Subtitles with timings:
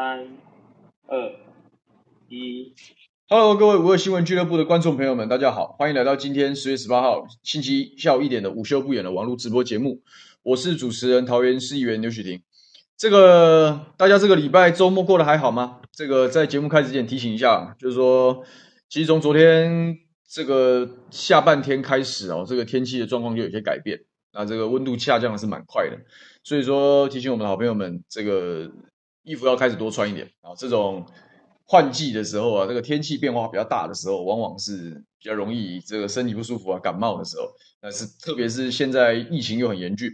[0.00, 0.26] 三、
[1.08, 1.30] 二、
[2.30, 2.72] 一
[3.28, 10.00] ，Hello，各位五二新闻俱乐部的观众朋友们，大家好，欢迎来到今天十月十八号星期一下午一点的午休不远的网络直播节目。
[10.42, 12.40] 我是主持人桃园市议员刘许婷。
[12.96, 15.82] 这个大家这个礼拜周末过得还好吗？
[15.92, 18.42] 这个在节目开始之前提醒一下，就是说，
[18.88, 24.00] 其实从昨天这个下半天开始哦，这个天气的状况就有些改变，
[24.32, 25.98] 那这个温度下降的是蛮快的，
[26.42, 28.70] 所以说提醒我们的好朋友们，这个
[29.22, 30.54] 衣服要开始多穿一点啊。
[30.56, 31.06] 这种
[31.64, 37.44] 换季的时候啊，这个天气变化比较大的时候，往往是比较容易这个身体不舒服啊、感冒的时候。
[37.80, 40.10] 但是特别是现在疫情又很严峻。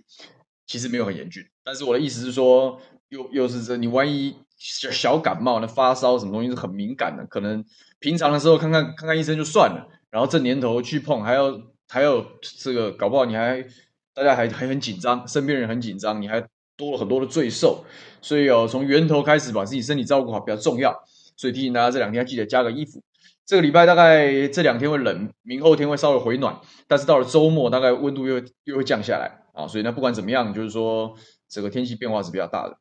[0.68, 2.76] 其实没有很严峻，但是我的意思是说，
[3.10, 7.64] 又又是这，你万一小小感冒，那发烧什么东西是很敏感的，可能
[8.00, 11.56] 平常的时候看看看看医生就算了，然后这年头去碰，还要
[11.88, 13.64] 还有这个，搞不好你还
[14.12, 16.44] 大家还还很紧张，身边人很紧张，你还
[16.76, 17.84] 多了很多的罪受，
[18.20, 20.94] 所以哦，从源头开始把自己身体照顾好比较重要，
[21.36, 23.02] 所以提醒大家这两天要记得加个衣服。
[23.44, 29.42] 这个礼拜大概这两天会冷，明后天会稍微回暖，但是到了周末大概温度又又会降下来。
[29.52, 31.14] 啊，所以呢，不管怎么样，就是说
[31.48, 32.76] 这个天气变化是比较大的。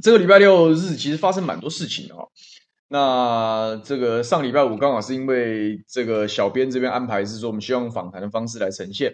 [0.00, 2.26] 这个礼拜六日其实发生蛮多事情的哈。
[2.88, 9.12] 那这个上礼拜五刚好是因为这个小编这边安排是说我们希望访谈的方式来呈现，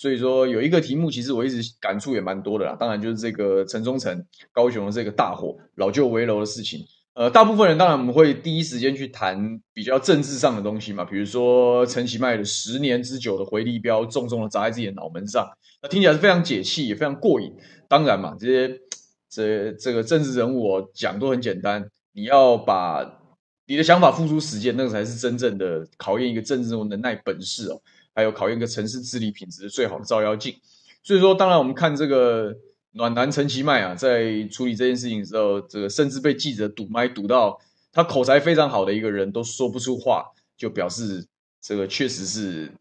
[0.00, 2.76] 所以说有一个题目其实我一直感触也蛮多的啦。
[2.78, 6.86] 当然就是这个城中城高雄的这个大火老旧危楼的事情。
[7.14, 15.44] 呃，大部分人当然我们会第一时间去谈比较政治上的东西嘛，比如说陈其迈的十年之久的回力镖重重的砸在自己的脑门上，
[15.82, 17.52] 那听起来是非常解气，也非常过瘾。
[17.88, 18.80] 当然嘛，这些
[19.28, 23.18] 这这个政治人物哦，讲都很简单，你要把
[23.66, 27.82] 你的想法付诸实践，那个才是真正的考验一个政治人物能耐本事哦，
[28.18, 30.56] 还有考验一个城市治理品质最好的照妖镜。
[31.04, 32.52] 所以说，当然我们看这个。
[32.92, 37.56] 暖男陈其迈啊，在处理这件事情的时候，这个甚至被记者堵麦堵到，
[37.92, 40.24] 他口才非常好的一个人都说不出话，
[40.56, 41.24] 就表示
[41.60, 42.72] 这个确实是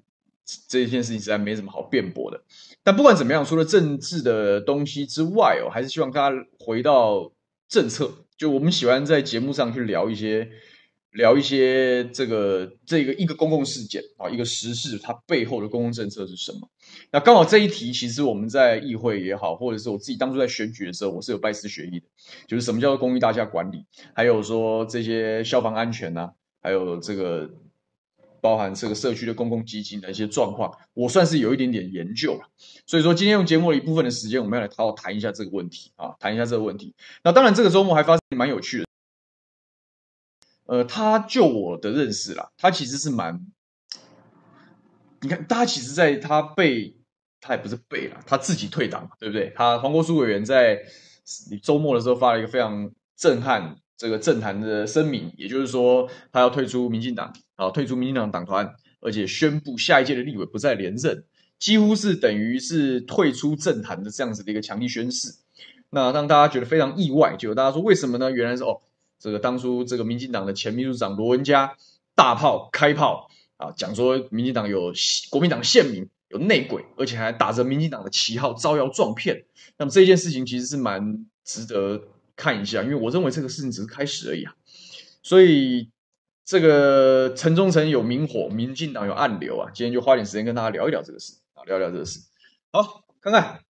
[0.68, 2.42] 这一件事情实在没什么好辩驳的。
[2.82, 7.32] 但不管怎么样，除了政治的东西之外哦，还是希望大家回到
[7.68, 8.10] 政策。
[8.38, 10.50] 就我们喜欢在节目上去聊一些。
[11.12, 16.70] 聊一些这个这个一个公共事件啊，一个时事，它背后的公共政策是什么？
[17.12, 22.06] 那刚好这一题，其实我们在议会也好，或者是我自己当初在选举的时候，我是有拜师学艺的，
[22.48, 27.50] 就是什么叫做公寓大厦管理，还有说这些消防安全啊，还有这个
[28.40, 32.42] 包含这个社区的公共基金的一些状况，我算是有一点点研究了。
[32.86, 36.94] 所以说，今天用节目的一部分的时间，我们要来好好谈一下这个问题啊，谈一下这个问题。
[37.24, 38.87] 那当然，这个周末还发生蛮有趣的。
[40.68, 43.40] 呃，他就我的认识啦，他其实是蛮，
[45.22, 46.94] 你看，大家其实在他被，
[47.40, 49.54] 他也不是被啦，他自己退党，对不对？
[49.56, 50.78] 他黄国书委员在
[51.64, 58.70] 周末的时候发了一个非常震撼这个政坛的声明，也就是说，他要退出民进党，啊，退出民进党党团，
[59.00, 61.24] 而且宣布下一届的立委不再连任，
[61.58, 65.30] 几乎是等于是退出政坛的这样子的一个强力宣誓。
[65.92, 68.30] 那让大家觉得非常意外，就大家说为什么呢？
[68.30, 68.82] 原来是哦。
[69.20, 71.76] 这个当初这个民进党的前秘书长罗文嘉
[72.16, 74.94] 大炮开炮啊，讲说民进党有
[75.30, 79.46] 国民党宪民有内鬼，而且还打着民进党的旗号招摇撞骗。
[79.78, 82.04] 那么这件事情其实是蛮值得
[82.36, 84.54] 看一下，因为我认为这个事情只是开始而已啊。
[85.24, 85.90] 所以
[86.46, 89.72] 这个城中城有明火，民进党有暗流啊。
[89.74, 92.20] 今天就花点时间跟大家聊一聊这个事啊，聊聊这个事。
[92.72, 93.62] 好，看看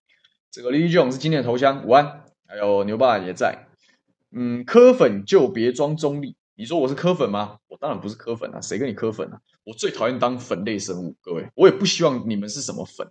[0.52, 3.67] 这个李立俊是今天的头香，午安，还有牛爸也在。
[4.40, 6.36] 嗯，磕粉就别装中立。
[6.54, 7.58] 你说我是磕粉吗？
[7.68, 9.42] 我当然不是磕粉啊，谁跟你磕粉啊？
[9.64, 13.10] 我最讨厌当粉类生物，各位，我也不希望你们是什么粉。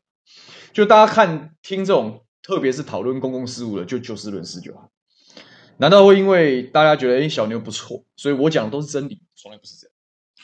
[0.72, 4.88] 就大家看听这种，特别是讨论公共事务的，就就事论事就好。
[5.78, 9.20] 难道会因为大家觉得诶小牛不错，所以我讲的都是真理？
[9.34, 9.92] 从来不是这样。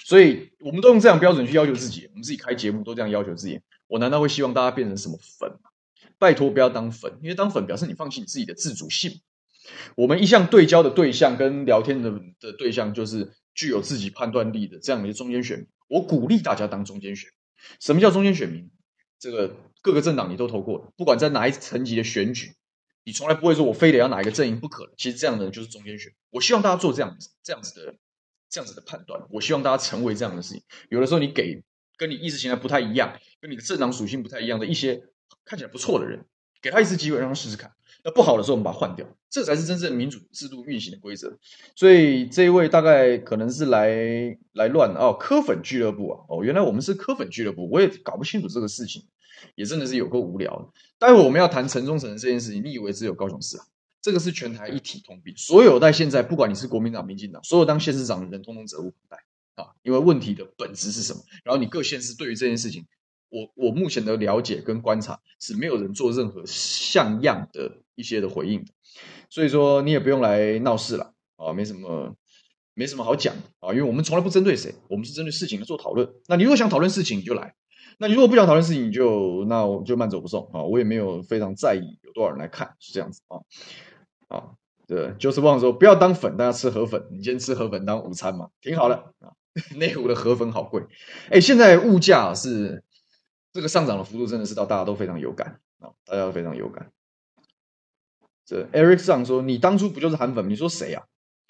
[0.05, 3.61] 所以我们都用这样标准去要求自己，我们自己开节目都这样要求自己。
[3.87, 5.71] 我难道会希望大家变成什么粉吗？
[6.19, 9.21] 拜托不要当粉，因为当粉表示你放弃你自己的自主性。
[9.97, 12.11] 我们一向对焦的对象跟聊天的
[12.41, 15.67] 的对象，就是具有自己判断力的这样的一个中间选民。
[15.89, 17.35] 我鼓励大家当中间选民。
[17.81, 18.71] 什么叫中间选民？
[19.19, 22.55] 这个各个政党你都投过，不管在哪一层级的选举，
[23.05, 24.93] 你从来不会说我非得要哪一个阵营不可。
[24.97, 26.13] 其实这样的人就是中间选。
[26.31, 27.95] 我希望大家做这样子、这样子的、
[28.51, 29.23] 这样子的判断。
[29.31, 30.63] 我希望大家成为这样的事情。
[30.89, 31.63] 有的时候你给
[31.97, 35.01] 跟你意识形态不太一样，跟你的政党属性不太一样的一些
[35.45, 36.25] 看起来不错的人，
[36.61, 37.71] 给他一次机会，让他试试看。
[38.05, 41.39] 那不好的时候，我们把它换掉，这才是真正民主制度运行的规则。
[41.77, 43.89] 所以这一位大概可能是来
[44.53, 49.05] 来乱哦，科粉俱乐部啊，哦，原来我们是科粉俱乐部，我也搞不清楚这个事情，
[49.55, 50.73] 也真的是有够无聊。
[50.99, 53.65] 待会我们要谈城中城这件事情，你以为只有高雄市啊？
[54.01, 59.17] 这个是全台一体通病，所有在现在，不管你是国民党、民进党，所有当县市长的人，通通责无旁贷
[59.63, 59.71] 啊！
[59.85, 61.21] 因为问题的本质是什么？
[61.45, 62.85] 然后你各县市对于这件事情，
[63.33, 68.73] 我我目前的了解跟观察是没有人做任何像样的一些的回应的，
[69.31, 72.15] 所以说你也不用来闹事了啊，没什么
[72.75, 76.13] 没什么好讲啊，因为我们从来不针对谁，我们是针对事情来做讨论。
[76.27, 77.55] 那你如果想讨论事情，你就来。
[77.97, 80.63] 那你如果不想讨论事情，你就那我就慢走不送啊！
[80.63, 83.41] 我也没有非常在意有多少人来看，是这样子啊
[84.29, 84.45] 啊！
[84.87, 87.07] 对，就是忘了说不要当粉，大家吃河粉。
[87.11, 89.33] 你今天吃河粉当午餐嘛，挺好的啊。
[89.77, 90.83] 内湖的河粉好贵，
[91.29, 92.83] 哎，现在物价是
[93.53, 96.91] 这个上涨的幅度真的是到大家都非常有感啊，大家都非常有感。
[98.45, 100.49] 这 Eric 上说，你当初不就是韩粉？
[100.49, 101.05] 你说谁啊？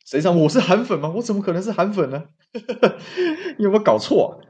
[0.05, 1.09] 谁上我是韩粉吗？
[1.11, 2.29] 我怎么可能是韩粉呢？
[3.57, 4.41] 你有没有搞错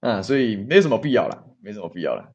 [0.00, 0.18] 啊？
[0.18, 2.32] 啊，所以没什么必要了，没什么必要了。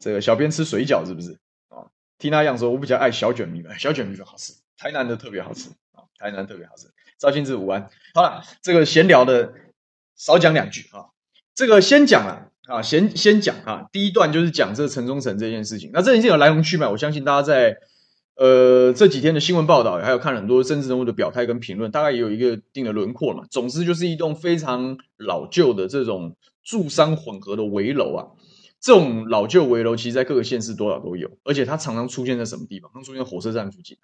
[0.00, 1.38] 这个小编吃水饺是不是
[1.68, 1.86] 啊？
[2.18, 6.88] 听那样说，我比较爱小卷米粉，小卷米粉好吃，台南的特别好吃啊，台南特别好吃。
[7.16, 9.54] 赵庆志午安，好了，这个闲聊的
[10.14, 11.10] 少讲两句啊。
[11.58, 15.90] 这个先讲了啊，先先讲啊，第一段就是讲这个陈忠诚这件事情。
[15.92, 17.78] 那这件事情有来龙去脉，我相信大家在。
[18.36, 23.42] 呃，这几天的新闻报道，还有看很多政治人物的表态跟评论，大概也有一个定的轮廓嘛。
[23.50, 28.26] 总之，就是一栋非常老旧的这种住商混合的围楼啊。
[28.80, 32.92] 这种老旧围楼，其实在各个县市多少都有，而且它常常出现在什么地方？
[32.94, 33.96] 它出现在火车站附近。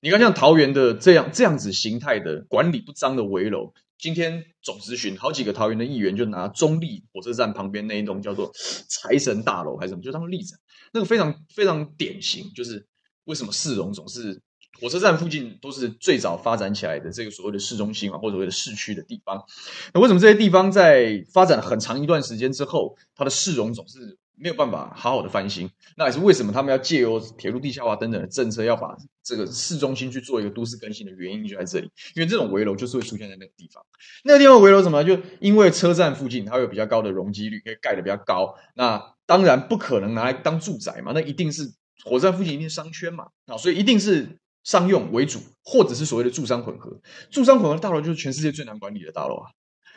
[0.00, 8.50] 你看，像桃园的这样这样子形态的管理不彰的围楼，今天总咨询好几个桃园的议员就拿中坜火车站旁边那一栋叫做
[8.88, 10.58] 财神大楼还是什么，就当例子，
[10.92, 12.86] 那个非常非常典型，就是。
[13.26, 14.40] 为什么市容总是
[14.80, 19.44] 火车站附近都是最早发展起来的这个所谓的市中心啊，或者所谓的市区的地方？
[19.92, 25.70] 那为什么这些地方在发展很长一段时间之后，它的市容总是没有办法好好的翻新？
[25.96, 31.90] 那也是为什么他们要借由铁路地下化等等的政策，要把这个市中心去做一个都市更新的原因就在这里。
[32.14, 33.84] 因为这种围楼就是会出现在那个地方，
[34.24, 35.02] 那个地方围楼什么？
[35.02, 38.54] 就因为车站附近它有比较高的容积率，可以盖得比较高。
[38.74, 41.72] 那当然不可能拿来当住宅嘛，那一定是。
[42.04, 47.00] 火车站附近一定是商圈嘛，啊，所以一定是商用为主，或者是所谓的住商混合。
[47.30, 49.50] 住商混合大楼就是全世界最难管理的大楼啊，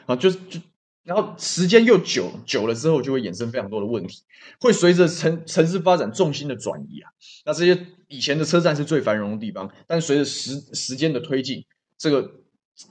[0.07, 0.59] 啊，就是就，
[1.09, 4.21] 然后时间又久久了之后，就会衍生非常多的问题，
[4.59, 7.09] 会随着城城市发展重心的转移啊，
[7.45, 11.65] 那这些以前的车站是最繁荣的地方，但随着时时间的推进，
[11.97, 12.31] 这个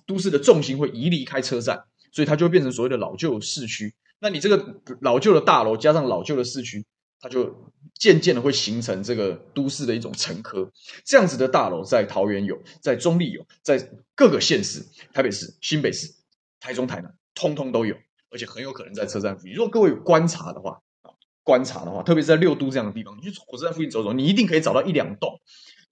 [0.04, 3.94] 都市的重心会移离开车站，所以它就会变成所谓的老旧市区。
[4.18, 6.84] 那你这个老旧的大楼加上老旧的市区。
[7.20, 10.70] 它就渐渐的会形成这个都市的一种沉疴，
[11.04, 16.14] 这样子的大楼在桃园有，在中坜有，在各个县市，台北市、新北市、
[16.60, 17.96] 台中、台南，通通都有，
[18.30, 19.54] 而且很有可能在车站附近。
[19.54, 21.10] 如果各位有观察的话，啊，
[21.42, 25.40] 观察的话，特别是在六都这样的地方，你去火车站附近走走，你一定可以找到一两栋，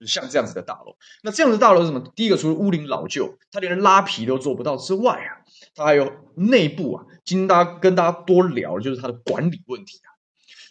[0.05, 0.95] 像这样子的大楼。
[1.23, 2.01] 那这样的大楼是什么？
[2.15, 5.41] 第一个，除了屋龄老旧，它连拉皮都做不到之外啊，
[5.75, 10.09] 它还有内部啊，今天大家跟大家多聊的就是它的管理问题啊。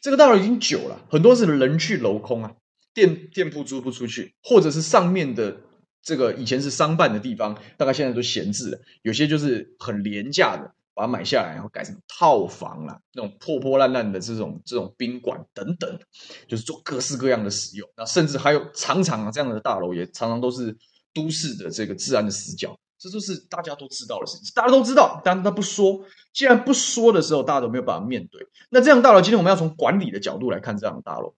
[0.00, 2.52] 这个大楼已经久了，很多是人去楼空啊，
[2.94, 5.56] 店店铺租不出去，或者是上面的
[6.00, 8.78] 这个以前是商办的地方，大概现在都闲置了。
[9.02, 16.00] 有些就是很廉价的，把它买下来，然后改成套房啦，那种破破烂烂的这种这种宾馆等等，
[16.48, 17.86] 就是做各式各样的使用。
[17.98, 20.74] 那甚至还有常常啊这样的大楼，也常常都是
[21.12, 22.74] 都市的这个治安的死角。
[22.98, 26.02] 这都是大家都知道的事情，大家都知道，但他不说。
[26.32, 28.46] 既然不说的时候，大家都没有办法面对。
[28.70, 31.34] 那这样大楼，今天我们要从管理的角度来看这样的大楼。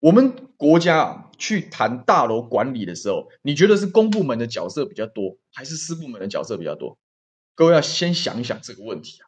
[0.00, 6.98] 我们国家啊，去谈大楼管理的时候，你觉得是公部门的角色比较多，还是私部门的角色比较多？
[7.54, 9.24] 各位要先想一想这个问题啊。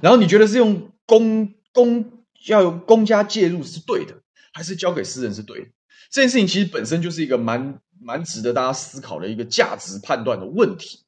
[0.00, 4.14] 然后你觉得是用公公要用公家介入是对的，
[4.52, 5.66] 还是交给私人是对的？
[6.10, 11.04] 这件事情其实本身就是一个蛮蛮值得大家思考的一个价值判断的问题，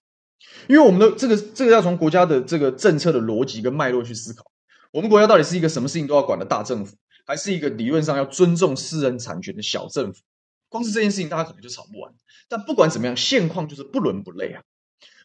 [0.68, 4.44] 因为我们的这个这个要从国家的这个政策的逻辑跟脉络去思考，
[4.90, 10.20] 我们国家到底是一个什么事情都要管的大政府，还是一个理论上要尊重私人产权的小政府？
[10.68, 12.12] 光是这件事情，大家可能就吵不完。
[12.48, 14.62] 但不管怎么样，现况就是不伦不类啊！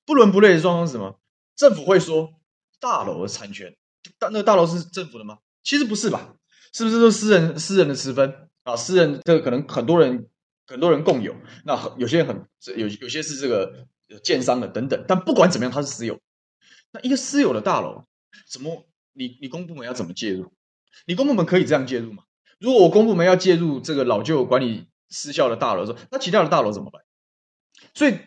[0.05, 1.19] 不伦不类的状况是什么？
[1.55, 2.33] 政府会说
[2.79, 3.75] 大楼的产权，
[4.19, 5.39] 但那个大楼是政府的吗？
[5.63, 6.36] 其实不是吧？
[6.74, 8.75] 是不是都私人私人的私分啊？
[8.75, 10.29] 私人这个可能很多人。
[10.65, 13.86] 很多人共有，那有些很有有些是这个
[14.24, 16.22] 建商的等等，但不管怎么样，它是私有。
[16.91, 18.05] 那一个私有的大楼，
[18.50, 20.53] 怎么你你公部门要怎么介入？
[21.05, 22.24] 你公部门可以这样介入吗？
[22.60, 27.03] 如果我公部门要介入这个老旧管理失效的大楼的时，那其他的大楼怎么办？
[27.93, 28.17] 所以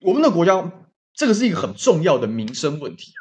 [0.00, 0.72] 我们的国家
[1.16, 3.20] 这个是一个很重要的民生问题啊。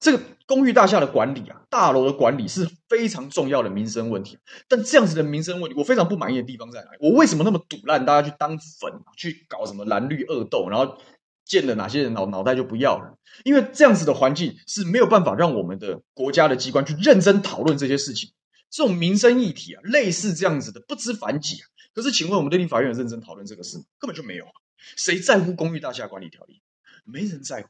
[0.00, 4.36] 这个公寓大厦的管理啊，大楼的管理是非常重要的民生问题。
[4.68, 6.98] 但这样子的民生问题，我非常不满意的地方在哪里？
[7.00, 8.04] 我为什么那么赌烂？
[8.04, 10.98] 大家去当粉，去搞什么蓝绿恶斗，然后
[11.46, 13.16] 见了哪些人脑脑袋就不要了？
[13.44, 18.30] 因为这样子的环境是没有办法让我们的国家的机关去认真讨论这些事情。
[18.68, 21.64] 这种民生议题啊，类似这样子的不知凡几啊。
[21.94, 23.84] 可是，请问我们对立法院有认真讨论这个事吗？
[24.00, 24.52] 根本就没有啊！
[24.96, 26.60] 谁在乎公寓大厦管理条例？
[27.04, 27.68] 没人在乎。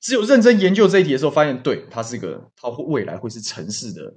[0.00, 4.14] 只有认真研究这一题的时候，发现对它是一个，它未来会是城市的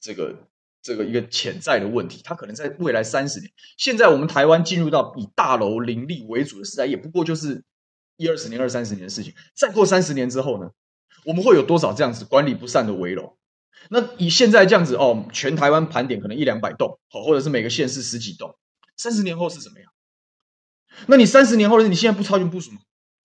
[0.00, 0.48] 这个
[0.82, 2.22] 这个一个潜在的问题。
[2.24, 7.62] 它可能在未来三十年，现在我们台湾进入到以大楼林立为主的时代，也不过就是
[8.16, 9.34] 一二十年、二三十年的事情。
[9.54, 10.70] 再过三十年之后呢，
[11.26, 13.36] 我们会有多少这样子管理不善的危楼？
[13.90, 18.56] 那以现在这样子哦，全台湾盘点可能一两百栋，好，或者是每个县市十几栋，
[18.96, 19.92] 三十年后是怎么样？
[21.06, 22.78] 那你三十年后的你现在不超前部署吗？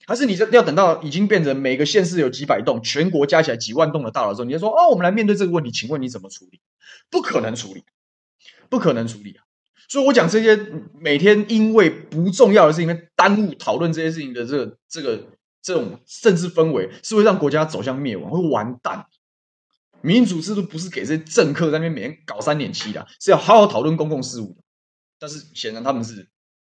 [0.07, 6.61] 还是你这要等到已经变成每个县市有几百栋，全国加起来几万栋的大楼之后，你就说哦，我们来面对这个问题，请问你怎么处理？
[7.09, 7.83] 不可能处理，
[8.69, 9.43] 不可能处理啊！
[9.87, 10.55] 所以我讲这些
[10.93, 15.27] 每天因为不重要的事情，耽误讨论这些事情的这个这个
[15.61, 19.07] 这种政治氛围，是会让国家走向灭亡，会完蛋。
[20.01, 24.63] 民主制度不是给这些政客在那边每天搞三点七的，是要好好讨论公共事务的。
[25.17, 26.27] 但是显然他们是，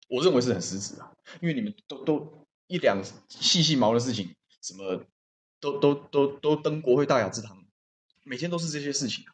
[0.08, 1.12] 我认为是很失职啊，
[1.42, 2.43] 因为你们都都。
[2.68, 5.06] 一两细细毛的事情，什么
[5.60, 7.64] 都都都都登国会大雅之堂，
[8.24, 9.26] 每天都是这些事情。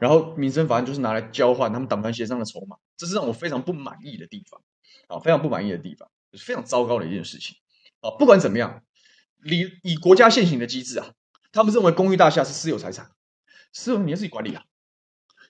[0.00, 4.60] 然后民生法案就是拿来交换他们党团协商的筹码，这是让我非常不满意的地方
[5.06, 7.56] 啊，非常不满意的地方，是非常糟糕的一件事情
[8.00, 8.10] 啊。
[8.18, 8.82] 不管怎么样，
[9.44, 11.12] 以以国家现行的机制啊，
[11.52, 13.12] 他们认为公寓大厦是私有财产，
[13.72, 14.64] 私有你要自己管理啊，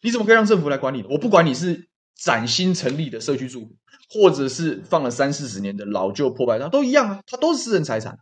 [0.02, 1.02] 你怎么可以让政府来管理？
[1.08, 3.76] 我不管你是崭新成立的社区住户。
[4.10, 8.18] 或者是放了三四十年的老旧破败，它都一样啊，它都是私人财产。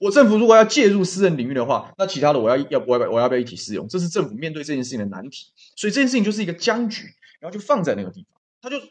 [0.00, 3.86] 我政府如果要介入私人领域的话，那其他的我要要我要我要不要一体适用？
[3.86, 5.52] 这是政府面对这件事情的难题。
[5.76, 7.04] 所以这件事情就是一个僵局，
[7.38, 8.40] 然后就放在那个地方。
[8.60, 8.84] 它就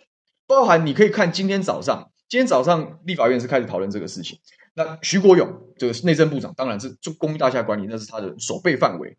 [0.46, 4.40] 包含你可以看今天早上，今天早上立法院是开始讨论这个事情。
[4.74, 9.18] 那徐国勇这个内政部长，当然是做公寓大厦管理，那是他的守备范围。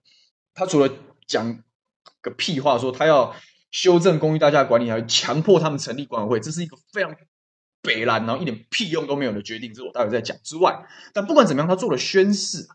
[0.55, 0.91] 他除了
[1.27, 1.63] 讲
[2.23, 3.37] 个屁话，说他要。
[3.71, 7.15] 修正公寓大厦管理，还强迫他们成立管委会，这是一个非常
[7.83, 9.73] 北烂，然后一点屁用都没有的决定。
[9.73, 12.67] 这是我待会再讲之外，但不管怎么样，他做了宣誓。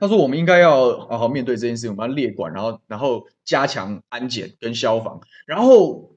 [0.00, 6.16] 他说：“我们应该要好好面对这件事情，我们要列管，然后然后加强安检跟消防，然后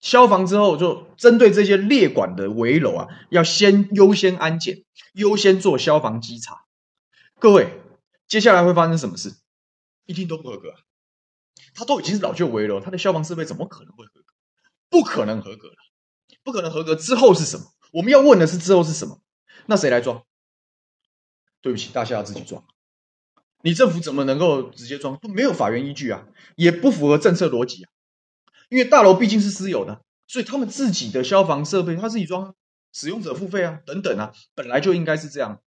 [0.00, 6.64] 消防之后就针对这些列管的围楼啊，要先优先安检，优先做消防稽查。
[7.38, 7.80] 各位，
[8.26, 9.36] 接下来会发生什么事？
[10.06, 10.74] 一定都不合格。”
[11.74, 14.32] 它都已经是老旧危楼，它的消防设备怎么可能会合格？
[14.88, 15.76] 不可能合格的，
[16.42, 16.94] 不可能合格。
[16.94, 17.66] 之后是什么？
[17.92, 19.20] 我们要问的是之后是什么？
[19.66, 20.24] 那谁来装？
[21.60, 22.64] 对不起，大厦要自己装。
[23.62, 25.18] 你政府怎么能够直接装？
[25.18, 27.90] 都没有法源依据啊，也不符合政策逻辑啊。
[28.68, 32.54] 因为大楼毕竟是私有的，所以他们自己的消防设备他自己装，
[32.92, 35.62] 使用者付费啊，等等啊，本来就应该是这样。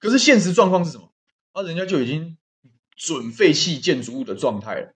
[0.00, 1.12] 可是现实状况是什么？
[1.52, 2.36] 啊，人家就已经
[2.96, 4.95] 准废弃建筑物的状态了。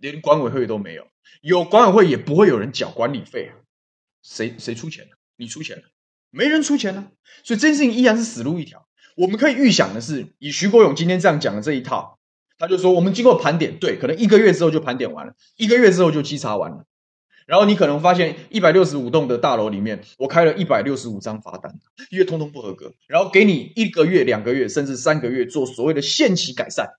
[0.00, 1.06] 连管委会都没有，
[1.42, 3.54] 有管委会也不会有人缴管理费啊。
[4.22, 5.08] 谁谁出钱？
[5.36, 5.84] 你出钱了？
[6.30, 7.08] 没人出钱呢。
[7.44, 8.86] 所以这件事情依然是死路一条。
[9.16, 12.18] 我们可以预想的是，以徐国勇今天这样讲的这一套，
[12.58, 16.84] 他就说我们经过盘点，对，可能一个月之后就盘点完了，一个月之后就稽查完了。
[17.46, 21.78] 然后你可能发现一百六十五栋的大楼里面，我开了一百六十五张罚单，
[22.10, 22.92] 因为通通不合格。
[23.06, 26.90] 然后给你一个月、两个月，甚至三个月做所谓的限期改善。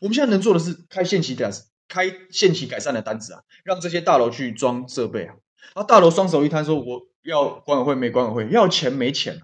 [0.00, 1.50] 我们现在能做的是开限期改。
[1.88, 5.34] 开限期改善的单子啊，让这些大楼去装设备啊，
[5.74, 9.40] 然后大楼双手一摊说我要管委会没管委会，要钱没钱，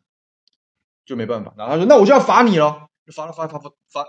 [1.04, 1.54] 就没办法。
[1.56, 4.04] 然后他说那我就要罚你咯，就罚了罚罚罚罚，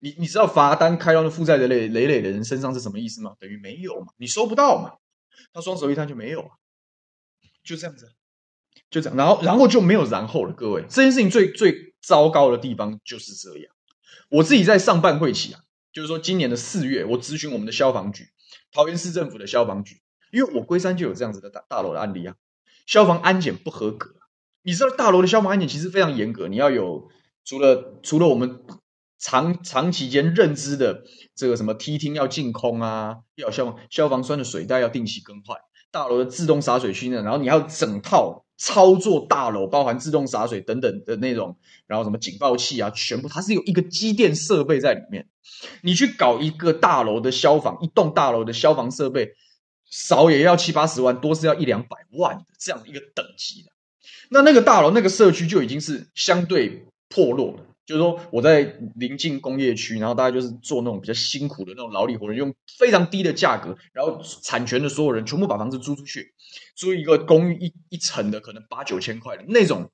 [0.00, 3.34] 你你知道罚单开到那负债的累累累的人身上是什么意思吗？
[3.38, 4.92] 等于没有嘛，你收不到嘛。
[5.52, 6.50] 他双手一摊就没有啊，
[7.64, 8.12] 就这样子，
[8.90, 10.52] 就这样，然后然后就没有然后了。
[10.52, 13.74] 各位，这件事情最最糟糕的地方就是这样。
[14.28, 15.60] 我自己在上半会期啊。
[15.92, 18.28] 就是说，今年的四月，我咨询我们的消防局，
[18.72, 20.00] 桃园市政府的消防局，
[20.32, 22.34] 因为我龟山就有这样子的大大楼的案例啊，
[22.86, 24.14] 消防安检不合格。
[24.62, 27.08] 你知道大楼的消防安检其实非常严格，你要有
[27.44, 28.62] 除了除了我们
[29.18, 35.58] 长长期间认知的这个什么梯厅要净空啊，要消防消防栓的水带要定期更换，
[35.90, 38.44] 大楼的自动洒水区呢，然后你要整套。
[38.64, 41.56] 操作大楼包含自动洒水等等的那种，
[41.88, 45.26] 然后什么警报器啊，全部它是有一个机电设备在里面。
[45.80, 49.32] 你去搞一个大楼的消防，一栋大楼的消防设备，
[49.90, 53.72] 少也要七八十万，多是要一两百万的这样一个等级的。
[54.30, 66.32] 那那个大楼那个社区就已经是相对破落了，就是说我在临近工业区，然后大家就是做那种比较辛苦的那种劳力活人，用非常低的价格，然后产权的所有人全部把房子租出去，
[66.76, 69.90] 租一个公寓一一层的可能八九千块的那种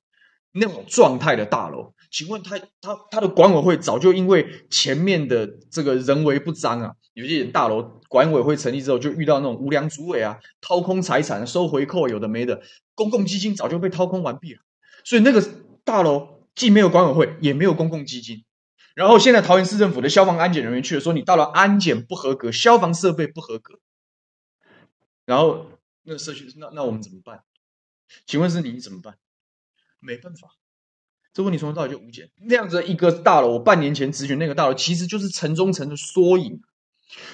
[0.51, 12.61] 那种状态的大楼，请问他他他的管委会早就因为前面的这个人为不彰啊，有些大楼管委会成立之后就遇到那种无良主委啊，掏空财产、收回扣，有的没的，
[12.93, 14.61] 公共基金早就被掏空完毕了，
[15.03, 15.43] 所以那个
[15.83, 16.38] 大楼。
[16.59, 18.43] 既没有管委会，也没有公共基金，
[18.93, 23.79] 然后现在桃园市政府的消防安检人员去了，说你到了安检不合格，消防设备不合格，
[25.23, 25.67] 然后
[26.03, 27.43] 那个社区，那那我们怎么办？
[28.25, 29.15] 请问是你怎么办？
[30.01, 30.49] 没办法，
[31.33, 32.29] 这问题从头到尾就无解。
[32.35, 36.59] 那样子一个大楼，我半年前咨询那个大楼，其实就是城中城的缩影，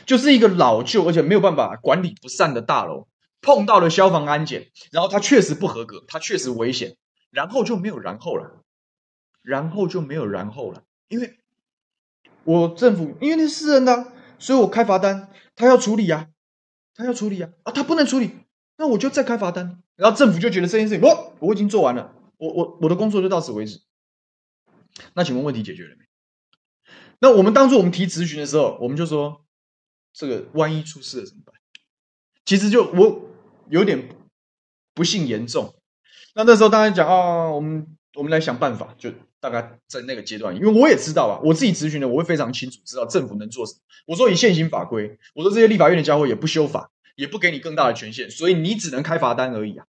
[0.05, 3.07] 就是一个老旧而且没有办法管理不善的大楼，
[3.41, 6.95] 碰到了消防安检，然后它确实不合格，它确实危险，
[7.31, 8.61] 然后就没有然后了。
[9.45, 11.37] 然后就没有然后了，因为
[12.43, 16.29] 我政府因为那是私人的，所以我开罚单，他要处理呀，
[16.95, 18.31] 他要处理呀，啊，他不能处理，
[18.77, 19.83] 那我就再开罚单。
[19.95, 23.81] 然后政府就觉得这件事情，我我已经做完了，我我我的工作就到此为止。
[25.13, 26.05] 那请问问题解决了没？
[27.19, 29.45] 那我们当初我们提咨询的时候，我们就说，
[30.11, 31.55] 这个万一出事了怎么办？
[32.45, 33.29] 其实就我
[33.69, 34.09] 有点
[34.95, 35.75] 不幸严重。
[36.33, 39.11] 那那时候大家讲啊，我们我们来想办法，就。
[39.45, 43.79] 大概在那个阶段，因为我也知道啊，我自己咨询的，我会非常清楚知道政府能做什么。
[44.07, 49.85] 我说以现行法规，我说这些立法院的家伙也不修法，也不给你更大的权限，所以你只能开罚单而已啊。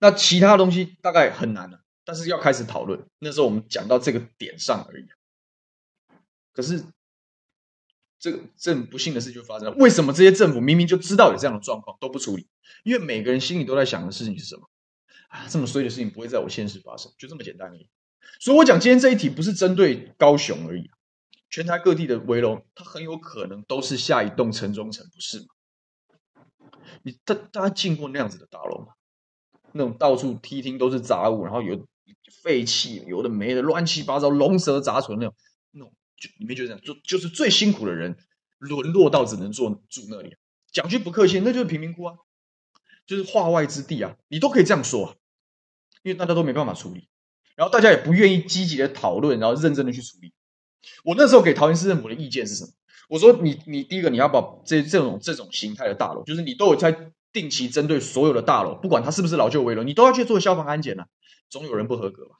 [0.00, 3.06] 那其他东西大概很难了，但是要开始讨论。
[3.20, 5.06] 那时候我们讲到这个点上而已。
[6.52, 6.84] 可是
[8.18, 12.46] 这个这不幸的事就发生，为什么这些政府明明就知道有这样的状况都不处理？
[12.84, 14.68] 因为每个人心里都在想的事情是什么？
[15.28, 17.88] 啊，这么衰的事情不会在我现实发生，就这么简单而已。
[18.38, 20.90] 所以，我讲今天这一题不是针对高雄而已，
[21.50, 25.46] 全台各地的围楼，它很有可能都是下一栋城中城，不是吗？
[27.02, 28.94] 你大大家进过那样子的大楼吗？
[29.72, 31.86] 那种到处梯厅都是杂物，然后有
[32.42, 35.34] 废弃，有的没的，乱七八糟，龙蛇杂处那种，
[35.72, 36.80] 那种就你没觉得这样？
[36.82, 38.16] 就就是最辛苦的人
[38.58, 40.36] 沦落到只能住住那里。
[40.72, 42.16] 讲句不客气，那就是贫民窟啊，
[43.06, 45.14] 就是化外之地啊，你都可以这样说啊，
[46.02, 47.08] 因为大家都没办法处理。
[47.60, 50.32] 然后大家也不愿意积极的讨论，然后认真的去处理。
[51.04, 52.70] 我那时候给桃园市政府的意见是什么？
[53.10, 61.04] 我说你你第一个你要把这这种这种形态的大楼，就是你都有在定期针对所有的大楼，不管它是不是老旧危楼，你都要去做消防安检啊。
[61.50, 62.36] 总有人不合格吧？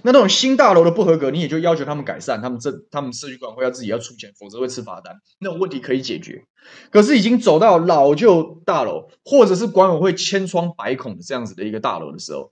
[0.00, 5.20] 那那种新大楼的不合格，你也就要求他们改善，他们这他们社区管委会要自己要出钱，否则会吃罚单。
[5.40, 6.46] 那种问题可以解决。
[6.90, 12.50] 可是已经走到老旧大楼，或者是管委会千疮百孔的这样子的一个大楼的时候。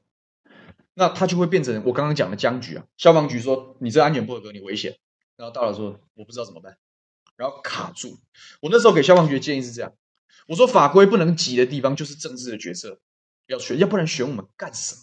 [0.98, 2.84] 那他就会变成我刚刚讲的僵局啊！
[2.96, 4.96] 消防局说你这安检不合格，你危险。
[5.36, 6.76] 然后大佬说我不知道怎么办，
[7.36, 8.18] 然后卡住。
[8.60, 9.92] 我那时候给消防局的建议是这样：
[10.48, 12.98] 我说法规不能急的地方就是政治的决策
[13.46, 15.02] 要选，要不然选我们干什么？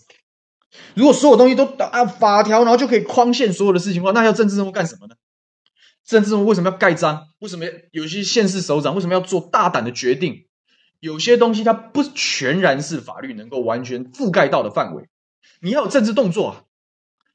[0.95, 5.15] 如果所有东西都按法条，然后就可以框限所有的事情的话，那要政治任务干什么呢？
[6.03, 7.29] 政治任务为什么要盖章？
[7.39, 10.45] 为什么有些县市首长为什么要做大胆的决定？
[10.99, 15.07] 有些东西它不全然是法律能够完全覆盖到的范围。
[15.65, 16.65] 你要有政治动作啊，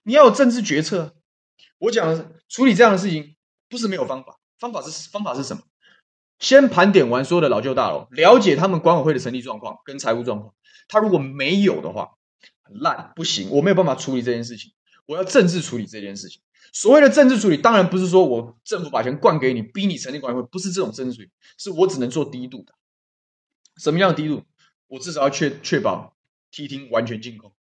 [0.04, 1.16] 你要有政治决策。
[1.78, 3.34] 我讲的是处理这样的事情，
[3.68, 4.38] 不是没有方法。
[4.56, 5.64] 方法是方法是什么？
[6.38, 10.54] 先盘点完所有的老旧大楼，了解他们管委会的成立状况跟财务状况。
[10.86, 12.18] 他如果没有的话，
[12.62, 14.70] 很烂，不行，我没有办法处理这件事情。
[15.06, 16.40] 我要政治处理这件事情。
[16.72, 22.74] 所谓的政治处理，当然不是说我政府把钱灌给你，逼你成立管委会，不是这种政治处理，是我只能做低度的。
[23.76, 24.44] 什么样的低度？
[24.86, 26.14] 我至少要确确保
[26.52, 27.52] 梯厅完全净空。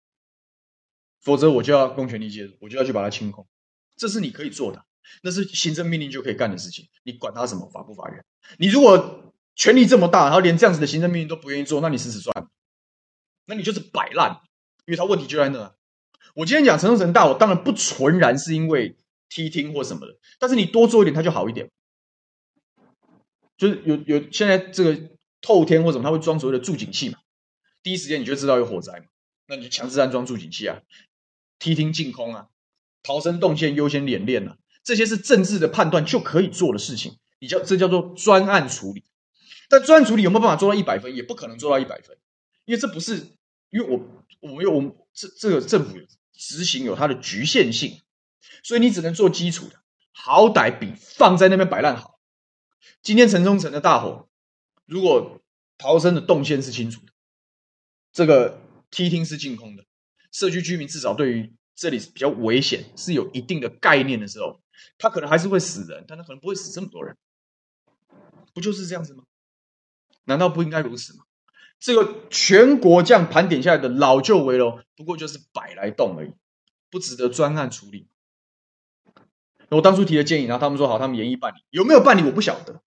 [1.21, 3.47] 否则我就要公权力介入，我就要去把它清空，
[3.95, 4.83] 这是你可以做的，
[5.21, 6.87] 那是行政命令就可以干的事情。
[7.03, 8.23] 你管他什么法不法院？
[8.57, 12.49] 你如果权力这么大，然后连这样子的行政命令都不愿意做，那你死死算了，
[13.45, 14.41] 那你就是摆烂，
[14.85, 15.75] 因为他问题就在那。
[16.35, 18.95] 我今天讲城中城大，我当然不纯然是因为
[19.27, 21.69] 梯厅或什么的，但是你多做一点，它就好一点。
[23.57, 25.09] 就是有有现在这个
[25.41, 27.17] 透天或什么，它会装所谓的住警器嘛，
[27.83, 29.07] 第一时间你就知道有火灾嘛，
[29.47, 30.79] 那你就强制安装住警器啊。
[31.59, 32.47] 梯厅净空啊，
[33.03, 37.19] 逃生动线优先演练啊，这些是政治的判断就可以做的事情。
[37.39, 39.03] 你叫这叫做专案处理，
[39.69, 41.15] 但专案处理有没有办法做到一百分？
[41.15, 42.17] 也不可能做到一百分，
[42.65, 43.15] 因为这不是
[43.69, 43.99] 因为我
[44.41, 45.97] 我们有我们这这个政府
[46.33, 48.01] 执行有它的局限性，
[48.63, 49.75] 所以你只能做基础的，
[50.11, 52.19] 好歹比放在那边摆烂好。
[53.01, 54.27] 今天城中城的大火，
[54.85, 55.41] 如果
[55.77, 57.13] 逃生的动线是清楚的，
[58.11, 58.59] 这个
[58.91, 59.85] 梯厅是净空的。
[60.31, 64.61] 社区居民至少对于这里比较危险，是有一定的概念的时候，
[64.97, 67.17] 他可能还是会死人，但他可能不会死这么多人，
[68.53, 69.23] 不就是这样子吗？
[70.25, 71.23] 难道不应该如此吗？
[71.79, 76.31] 这个全国这样盘点下来的老旧危楼，不过就是百来栋而已，
[76.89, 78.07] 不值得专案处理。
[79.69, 82.81] 我当初提的建议，然后他们说好，他们研议办理，有没有办理我不晓得，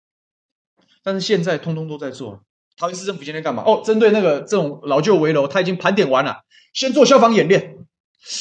[1.04, 2.44] 但是现在通通都在做。
[2.82, 3.62] 桃园市政府今天干嘛？
[3.64, 7.78] 哦，针对那个这种老旧危楼，他已经盘点完了，先做消防演练。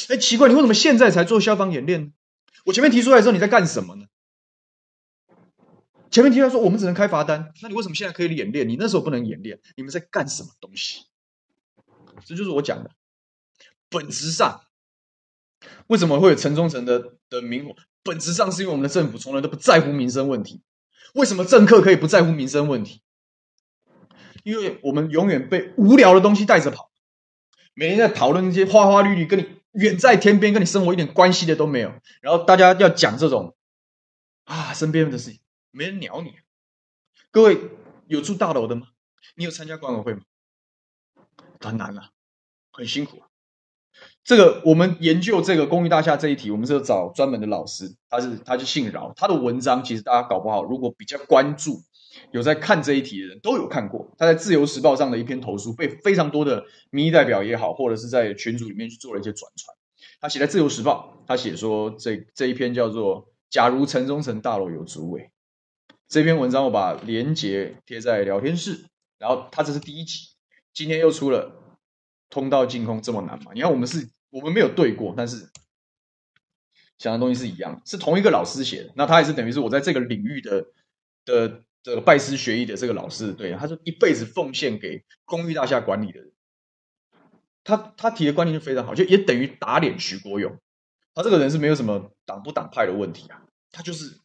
[0.08, 2.12] 哎，奇怪，你为什么现在才做消防演练呢？
[2.64, 4.06] 我前面提出来的时候，你在干什么呢？
[6.10, 8.66] 前面提出来说我们只能开罚单，那你为什么现在可以演练？
[8.66, 11.02] 你那时候不能演练，你们在干什么东西？
[12.24, 12.90] 这就是我讲的，
[13.90, 14.62] 本质上
[15.88, 17.76] 为什么会有城中城的的明火？
[18.02, 20.62] 本质上是因为我们的政府从来都不在乎民生问题。
[21.12, 23.02] 为什么政客可以不在乎民生问题？
[24.44, 26.90] 因为我们永远被无聊的东西带着跑，
[27.74, 31.92] 每天在讨论那些花花绿绿，跟你远在天边，跟你生活一点关系的都没有。
[32.20, 33.54] 然后大家要讲这种
[34.44, 36.34] 啊身边的事情，没人鸟你。
[37.30, 37.58] 各位
[38.06, 38.88] 有住大楼的吗？
[39.36, 40.22] 你有参加管委会吗？
[41.60, 42.10] 很难啊，
[42.72, 43.22] 很辛苦。
[44.24, 51.82] 这个我们研究这个公寓大厦这一题，我们是有找专门的老师，他是他就姓饶，他的文章其实大家搞不好，如果比较关注。
[52.32, 59.76] 有在看这一题的人都有看过，他在《自由时报》上的一篇投书，被非常多的民意代表也好，或者是在群组里面去做了一些转传。
[60.20, 65.30] 他写在《自由时报》，他写说这这一篇叫做“假如城中城大楼有主委”
[66.08, 68.84] 这篇文章，我把连结贴在聊天室。
[69.18, 70.28] 然后他这是第一集，
[70.72, 71.76] 今天又出了
[72.30, 73.50] “通道净空”这么难吗？
[73.54, 75.48] 你看我们是，我们没有对过，但是
[76.98, 78.92] 想的东西是一样，是同一个老师写的。
[78.94, 80.66] 那他也是等于是我在这个领域的
[81.24, 81.62] 的。
[81.82, 86.32] 这个拜师学艺的这个老师，对，他说一辈子奉献给公寓大厦管理的人，
[87.64, 90.58] 他他提的观念就非常好，就也等于打脸徐国勇。
[91.14, 94.18] 他这个人是没有什么党不党派的问题啊，他就是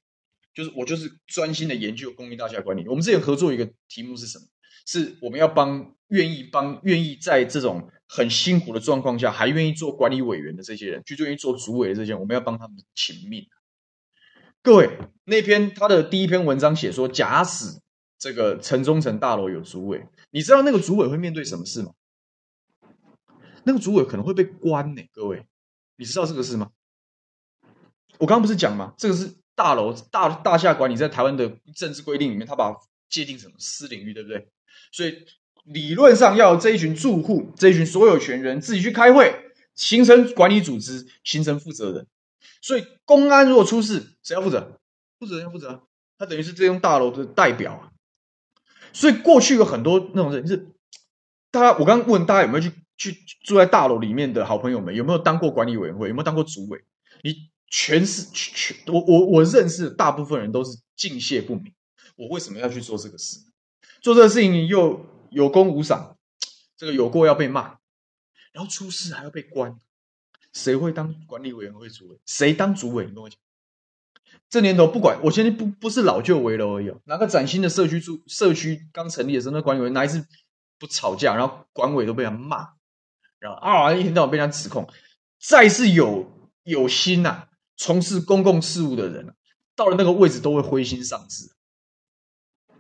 [0.53, 2.87] 就是我就是专心的研究公寓大厦管理。
[2.87, 4.45] 我们之前合作一个题目是什么？
[4.85, 13.47] 是我们要帮愿意帮愿意在这种很辛苦的状况下还愿意做管理委员的这些人，去愿意做主委的这些人，我们要帮他们请命。
[14.65, 17.80] 各位，那篇他的第一篇文章写说，假使
[18.17, 21.91] 这个城中城大楼有主委，你知道那个主委会面对什么事吗？
[23.63, 25.04] 那个主委可能会被关呢。
[25.13, 25.45] 各位，
[25.97, 26.71] 你知道这个事吗？
[28.17, 28.95] 我刚刚不是讲吗？
[28.97, 32.75] 这个是大楼大大厦管理在台湾的政治规定里面，他把
[33.08, 34.47] 界定成私领域，对不对？
[34.91, 35.15] 所以
[35.63, 39.32] 理论上要这一群住户、这一群所有权人自己去开会，
[39.75, 42.08] 形成管理组织，形成负责人。
[42.62, 44.79] 所以公安如果出事，谁要负责？
[45.19, 45.84] 负责人要负责！
[46.17, 47.91] 他等于是这栋大楼的代表啊。
[48.93, 50.73] 所以过去有很多那种人，是
[51.51, 56.84] 大家我刚问大家有没有去去住在大楼里面的好朋友们，有没有当过管理委员会，有没有当过主委？
[57.23, 61.73] 你全是全我我我认识的大部分人都是敬谢不敏。
[62.15, 63.39] 我为什么要去做这个事？
[64.01, 66.17] 做这个事情又有功无赏，
[66.77, 67.77] 这个有过要被骂，
[68.53, 69.77] 然后出事还要被关。
[70.55, 72.17] 谁会当管理委员会主委？
[72.25, 73.05] 谁当主委？
[73.05, 73.37] 你跟我讲。
[74.49, 76.91] 这年头不管，我现在不不是老旧围楼而已。
[77.03, 80.25] 哪个崭新的社区住社区刚成立的时候，那管理员哪一次
[80.79, 81.35] 不吵架？
[81.35, 82.69] 然后管委都被他骂，
[83.37, 84.87] 然后啊一天到晚被人家指控。
[85.39, 86.31] 再是有
[86.63, 89.35] 有心呐、啊，从事公共事务的人，
[89.75, 91.51] 到了那个位置都会灰心丧志。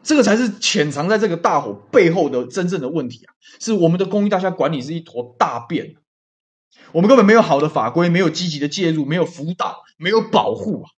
[0.01, 3.33] 这个才是潜藏在这个大火背后的真正的问题啊！
[3.59, 5.95] 是我们的公益大厦管理是一坨大便。
[6.91, 10.89] 我们根本没有好的法规，没有积极的介入，没有辅导，没有保护啊，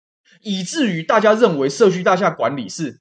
[0.42, 3.00] 以至于大家认为社区大厦管理是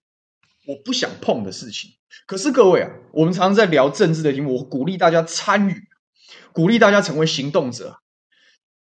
[0.66, 1.90] 我不想碰的事情。
[2.26, 5.84] 可是各位啊，我们常常在聊政治的题目，我鼓励大家参与，
[6.52, 8.00] 鼓励大家成为行动者。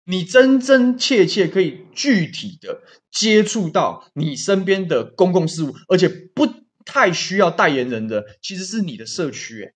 [0.05, 6.47] 你真真切切可以具体的接触到你身边的公共事务，而且不
[6.83, 9.73] 太需要代言人的，其实是你的社区，诶，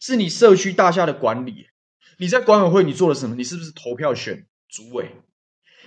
[0.00, 1.66] 是你社区大厦的管理。
[2.18, 3.34] 你在管委会你做了什么？
[3.36, 5.10] 你是不是投票选主委？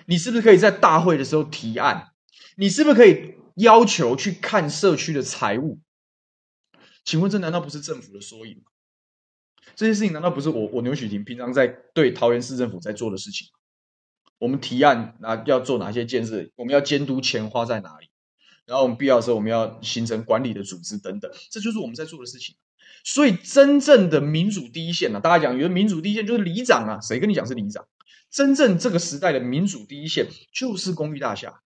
[0.05, 2.11] 你是不是可以在大会的时候提案？
[2.55, 5.79] 你是不是可以要求去看社区的财务？
[7.03, 8.63] 请问这难道不是政府的缩影吗？
[9.75, 13.59] 这些事情难道不是我我牛许婷平常在对桃园市政府在做的事情吗？
[14.39, 16.49] 我们提案那要做哪些建设？
[16.55, 18.09] 我们要监督钱花在哪里？
[18.65, 22.55] 然后我们必要的时候我们要形成管理的组织等等，这就是我们在做的事情。
[23.03, 27.87] 所以，真正的民主第一线呢、啊，大家讲，觉得民主第一线就是里长啊，谁跟你讲是里长？
[28.29, 31.61] 真正这个时代的民主第一线就是公寓大厦。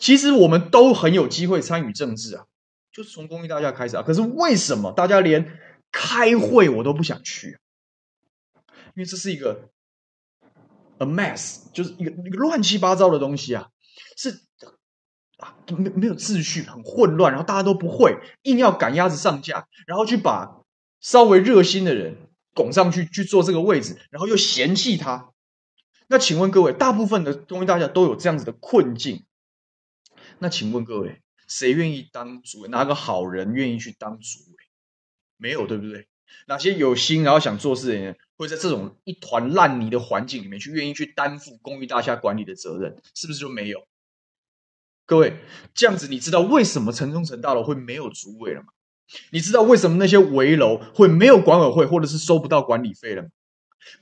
[0.00, 2.46] 其实我们都很有机会参与政治啊，
[2.92, 4.02] 就是从公寓大厦开始啊。
[4.02, 5.56] 可是为什么大家连
[5.92, 7.58] 开会我都不想去？
[8.96, 9.70] 因为这是一个
[10.98, 13.68] a mess，就是一个一个乱七八糟的东西啊，
[14.16, 14.40] 是
[15.44, 20.62] 啊，没没有秩序，很混乱，然后大家都不会，硬要赶鸭子上架，然后去把
[21.00, 22.16] 稍微热心的人
[22.54, 25.32] 拱上去去做这个位置，然后又嫌弃他。
[26.06, 29.24] 那请问各位，大部分的东西大家都有这样子的困境。
[30.38, 32.68] 那请问各位，谁愿意当主委？
[32.68, 34.56] 哪个好人愿意去当主委？
[35.36, 36.08] 没有，对不对？
[36.46, 42.96] 哪些有心然后想做事的人，会在这种一团烂泥的环境里面去愿意去担负公寓大厦管理的责任？
[43.14, 43.86] 是不是就没有？
[45.06, 45.36] 各位，
[45.74, 48.68] 这样子你知道为什么城中城大楼会没有主委了吗？
[49.30, 53.28] 你知道为什么那些围楼会没有管委会，或者是收不到管理费了吗？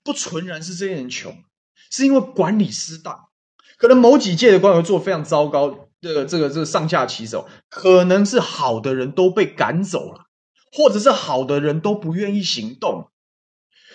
[0.04, 1.42] 不纯然是这些人穷，
[1.90, 3.28] 是因为管理失当。
[3.76, 10.26] 可能某几届的管委会做非常糟糕，这个这个这个上下其手，可能是好的人都被赶走了。
[10.74, 13.10] 或者是好的人都不愿意行动，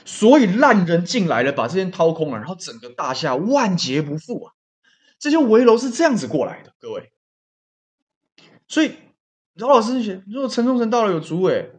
[0.05, 4.53] 所以烂人进来了，把这边掏空了，然后整个大厦万劫不复啊！
[5.19, 7.11] 这些危楼是这样子过来的，各位。
[8.67, 8.95] 所以
[9.53, 11.71] 饶老师写，如果城中城到了有主委，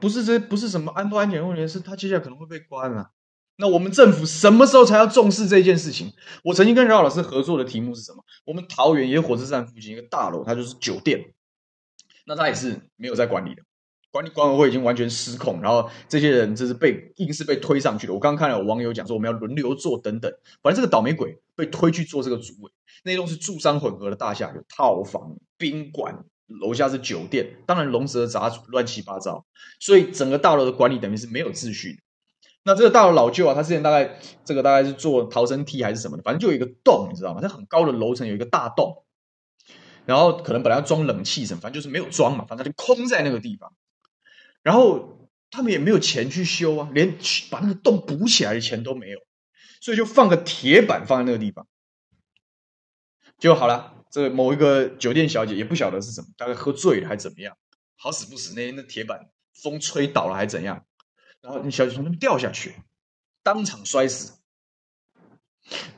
[0.00, 3.10] 不是这不是什么安不安全问题，是他接下来可能会被关了。
[3.56, 6.12] 那我们政府什么时候才要重视这件事情？
[6.44, 8.24] 我曾经跟饶老师合作的题目是什么？
[8.46, 11.34] 我们桃园也有火车站附近一个大楼，它就是酒店，
[12.24, 13.62] 那它也是没有在管理的。
[14.12, 18.12] 管理管委会已经完全失控，然后这些人就是被硬是被推上去的。
[18.12, 22.70] 我刚刚看到有网友讲说，我们要轮流做等等，反正这个倒霉鬼被推去做这个主委。
[23.04, 29.46] 那栋是住商混合的大厦，有套房、宾馆，楼下是酒店，当然龙蛇杂处，乱七八糟。
[29.78, 32.02] 所以整个大楼的管理等于是没有秩序的。
[32.64, 37.40] 那这个大楼老旧啊，它之前大概这个大概是做逃生梯还是什么的，反正就有一个洞，你知道吗？
[37.40, 39.04] 在很高的楼层有一个大洞，
[40.04, 43.72] 然后可能本来要装冷气什么，反正就是没有装嘛，反正就空在那个地方。
[44.62, 47.16] 然后他们也没有钱去修啊，连
[47.50, 49.18] 把那个洞补起来的钱都没有，
[49.80, 51.66] 所以就放个铁板放在那个地方，
[53.38, 53.96] 就好了。
[54.12, 57.56] 这某一个酒店小姐也不晓得是什么，大概喝醉了还是怎么样，
[57.96, 60.84] 好死不死那天那铁板风吹倒了还是怎样，
[61.40, 62.74] 然后那小姐从那边掉下去，
[63.44, 64.40] 当场摔死。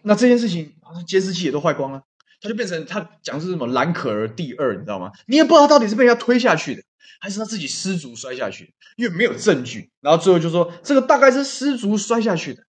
[0.03, 2.03] 那这件事情好像监视器也都坏光了，
[2.42, 5.12] 他就变成他讲是什么蓝可儿第二，你知道吗？
[5.27, 6.83] 你也不知道到底是被人家推下去的。
[7.23, 9.93] 还是他自己失足摔下去，因为没有证据。
[10.01, 12.65] 然后最后就说这个大概是失足摔下去的。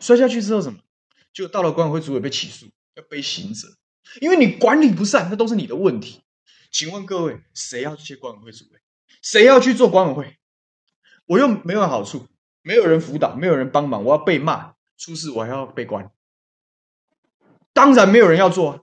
[0.00, 0.80] 摔下去之后什么？
[1.32, 3.68] 就到了管委会主委被起诉，要背刑责，
[4.20, 6.22] 因为你管理不善，那都是你的问题。
[6.72, 8.80] 请问各位，谁要去接管委会主委？
[9.22, 10.36] 谁要去做管委会？
[11.26, 12.26] 我又没有好处，
[12.60, 16.10] 没有人辅导，没有人帮忙，我要被骂，出事我还要被关。
[17.72, 18.80] 当然没有人要做啊。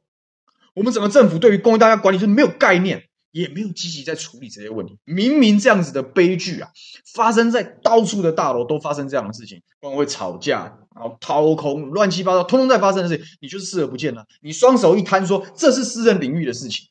[0.75, 3.09] 我们整个政府对于公益大家管理是没有概念。
[3.31, 4.97] 也没有积极在处理这些问题。
[5.05, 6.69] 明明这样子的悲剧啊，
[7.13, 14.25] 发生在到处的大楼都发生这样的事情，管委会吵架，然后掏空，乱七八糟，通通在发生的事情，你就是视而不见了。
[14.41, 16.87] 你双手一摊说这是私人领域的事情，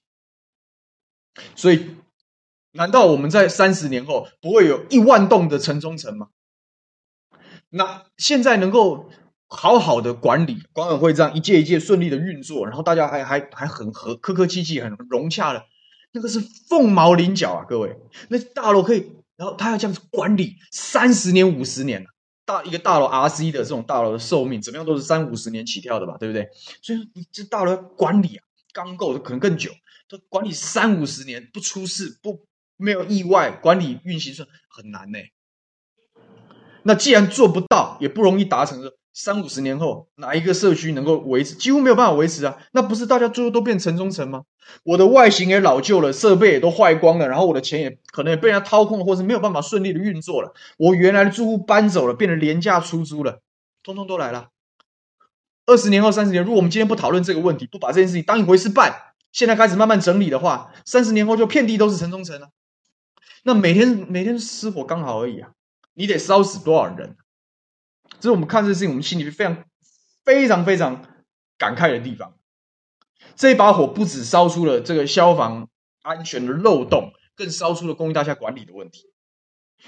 [1.55, 1.87] 所以
[2.73, 6.29] 难道我们在三十年后不会有一万栋的城中城吗？
[7.69, 9.11] 那现在能够
[9.47, 15.65] 好好的管理，管委会这样一届一届顺利的运作，然后大家还还还很和客客气气，很融洽的。
[16.13, 17.97] 那个是凤毛麟角啊，各位，
[18.29, 22.11] 那大楼可以，然后他要这样子管理三十年、五十年了，
[22.45, 26.49] 大一个大楼 RC 的这种大楼的寿命，怎么样都是三五十年起跳的吧，对不对？
[26.83, 29.71] 所以说你这大楼管理啊，刚够可能更久，
[30.09, 32.45] 都管理三五十年不出事，不
[32.77, 35.19] 没有意外，管理运行是很难呢。
[36.83, 38.95] 那既然做不到，也不容易达成的。
[39.23, 41.55] 三五十年后，哪一个社区能够维持？
[41.55, 42.57] 几乎没有办法维持啊！
[42.73, 44.45] 那不是大家最后都变城中城吗？
[44.83, 50.55] 我的外形也老旧了，设备也都坏光了，然后我的钱也可能也被人家掏空了，或是没有办法顺利的运作了。
[50.79, 53.43] 我原来的住户搬走了，变成廉价出租了，
[53.83, 54.49] 通通都来了。
[55.67, 58.95] 二十年后、三十年，如果我们今天不讨论这个问题，不把这件事情当一回事办，
[59.33, 62.49] 现在开始慢慢整理的话，三十年后就遍地都是城中城了。
[63.43, 65.51] 那每天每天失火刚好而已啊！
[65.93, 67.17] 你得烧死多少人？
[68.21, 69.65] 这是我们看这个事情，我们心里非常、
[70.25, 71.03] 非常、非常
[71.59, 72.35] 感慨的地方。
[73.35, 75.69] 这一把火不止烧出了这个消防
[76.03, 79.07] 安全的漏洞，更烧出了公益大厦管理的问题。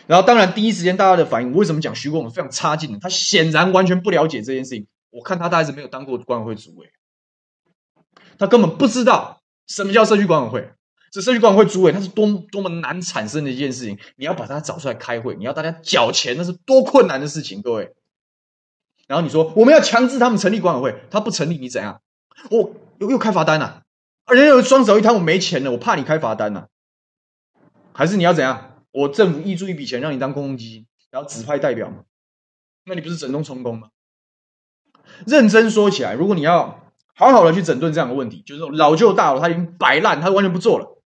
[0.07, 2.99] 然后，当然第一时间大家的反应，为什么讲徐国勇非常差劲呢？
[3.01, 4.87] 他显然完全不了解这件事情。
[5.11, 6.91] 我看他大概是没有当过管委会主委，
[8.39, 10.73] 他根本不知道什么叫社区管委会。
[11.11, 13.99] 这社区管委会主委，他是多多么难产生的一件事情。
[14.17, 17.93] 你要把他找出来开会，你要大家缴钱，那是多困难的事情，各位。
[19.13, 22.01] 然后你说我们要强制他们成立管委会，他不成立你怎样？
[22.51, 23.83] 我、又又开罚单了，
[24.25, 26.69] 而且又双手一摊，我没钱了，我怕你开罚单了，
[27.93, 28.79] 还是你要怎样？
[28.91, 32.05] 我政府挹注一笔钱让你当公共基金，然后指派代表吗？
[32.87, 33.91] 那你不是整栋充公吗？
[35.27, 36.81] 认真说起来，如果你要
[37.15, 41.03] 好好的去整顿这样的问题，就是这种老旧大楼它已经摆烂，它完全不做了，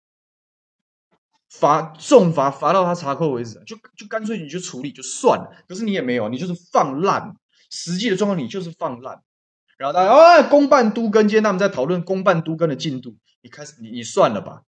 [1.50, 5.56] 罚重罚罚到他查扣为止，就就干脆你就处理就算了。
[5.68, 7.36] 可是你也没有，你就是放烂，
[7.76, 9.22] 实际的状况你就是放烂。
[9.78, 14.62] 然后大家啊，公办都跟，今天他们在讨论公办都跟的进度，你开始你你算了吧，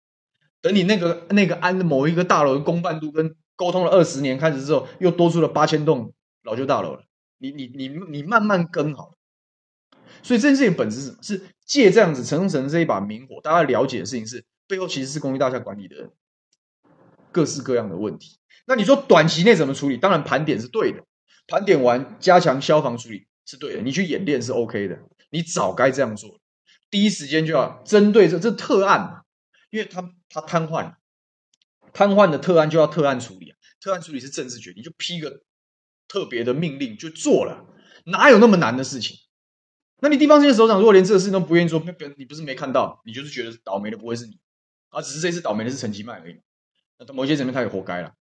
[0.61, 7.05] 等你那个那个安某一个大楼的公办都跟沟通了二十年开始之后，又多出了八千栋老旧大楼了，
[7.39, 9.13] 你你你你慢慢跟好了。
[10.25, 11.19] 所以这件事情本质是什么？
[11.23, 16.11] 是借这样子城中城这一把明火，大家了解的事情是背后其实是公寓大厦管理的
[17.31, 18.39] 各式各样的问题。
[18.67, 19.97] 那你说短期内怎么处理？
[19.97, 21.05] 当然盘点是对的，
[21.47, 23.27] 盘点完加强消防处理。
[23.49, 24.99] 是对的，你去演练是 OK 的，
[25.31, 26.41] 你早该这样做，
[26.91, 29.23] 第一时间就要针对这这特案，
[29.71, 30.99] 因为他他瘫痪了，
[31.93, 35.43] 瘫痪的特案就要特案处理啊，特案处理是政治决定，就批个
[36.09, 37.65] 特别的命令就做了，
[38.07, 39.17] 哪有那么难的事情？
[40.01, 44.41] 那你地方县首长如果连这个事情都不愿意做，别你不是没看到，你就是觉得倒霉的不会是你，
[44.89, 46.41] 啊，只是这次倒霉的是陈其迈而已，
[46.99, 48.13] 那某些层面他也活该了，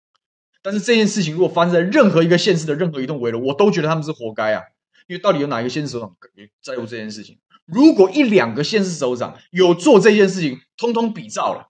[0.65, 4.63] 但是这件事情如果发生在任何一个县市的任何一栋危楼，我都觉得他们是活该啊。
[5.07, 6.17] 因为到底有哪一个县市首长
[6.63, 7.39] 在乎这件事情？
[7.67, 11.69] 如果一两个县市首长有做这件事情，通通比照了，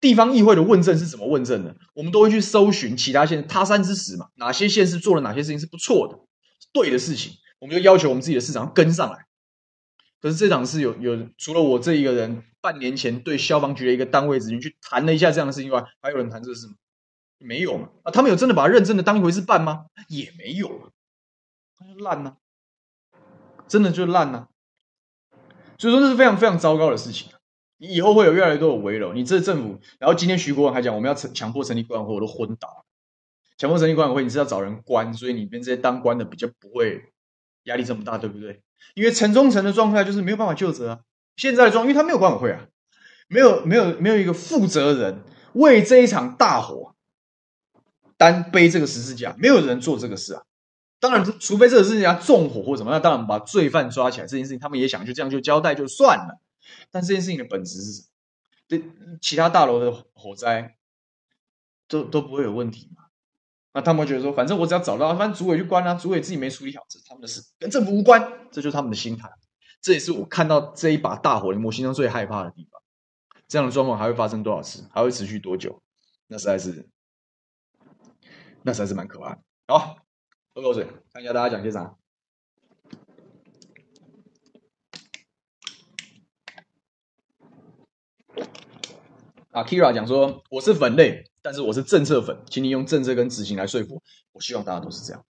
[0.00, 1.74] 地方议会的问政是怎么问政的？
[1.94, 6.16] 我们都会去搜寻其他县他山之石嘛，哪些县市做了哪些事情是不错的、
[6.72, 9.26] 对的事情，我们就要求我们自己的市长跟上来。
[10.22, 16.74] 可是这场是有有除了我这一个人半年前对消防局的一个单位咨询去谈了一下这样的事情外，还有人谈这个事吗？
[17.38, 17.90] 没有嘛？
[18.02, 19.86] 啊，他们有真的把它认真的当一回事办吗？
[20.08, 20.90] 也没有。
[21.78, 22.36] 它就烂呐、
[23.12, 23.18] 啊，
[23.68, 24.48] 真的就烂呐、啊，
[25.78, 27.30] 所以说这是非常非常糟糕的事情。
[27.78, 32.86] 你以后会有越来越多的围楼，你这政府，然后今天徐国文还讲我们要强强迫成立管委会，我都昏倒了。
[33.58, 37.12] 强迫成立管委会，你是要找人关，所以你跟这些当官的比较不会
[37.64, 38.62] 压力这么大，对不对？
[38.94, 41.00] 因为城中城的状态就是没有办法就责啊。
[41.36, 42.66] 现在的状，因为他没有管委会啊，
[43.28, 45.20] 没有没有没有一个负责人
[45.52, 46.95] 为这一场大火
[48.16, 50.42] 单背这个十字架，没有人做这个事啊。
[50.98, 54.26] 当然，除非这个事情要纵火或什么，那当然把罪犯抓起来。
[54.26, 56.40] 这件事情他们也想就这样就交代就算了。
[56.90, 58.08] 但这件事情的本质是什么？
[58.68, 58.82] 对
[59.20, 60.76] 其他大楼的火灾
[61.86, 63.04] 都都不会有问题嘛？
[63.74, 68.32] 那他们觉得说，反正我只要找到，反正主委去关啊，主委自己没处理好，这是他们的事，跟政府无关。
[68.50, 69.30] 这就是他们的心态。
[69.82, 72.80] 这也是我看到这一把大火，我心中最害怕的地方。
[73.46, 74.82] 这样的状况还会发生多少次？
[74.90, 75.80] 还会持续多久？
[76.26, 76.88] 那实在是，
[78.66, 79.40] 那实在是蛮可怕的。
[79.68, 79.96] 好。
[80.52, 81.94] 喝口水，看一下大家讲些啥。
[89.52, 94.02] 啊，Kira 讲说我是粉类，但是我是政策粉，请你用政策跟执行来说服
[94.32, 94.40] 我。
[94.40, 95.24] 希望大家都是这样，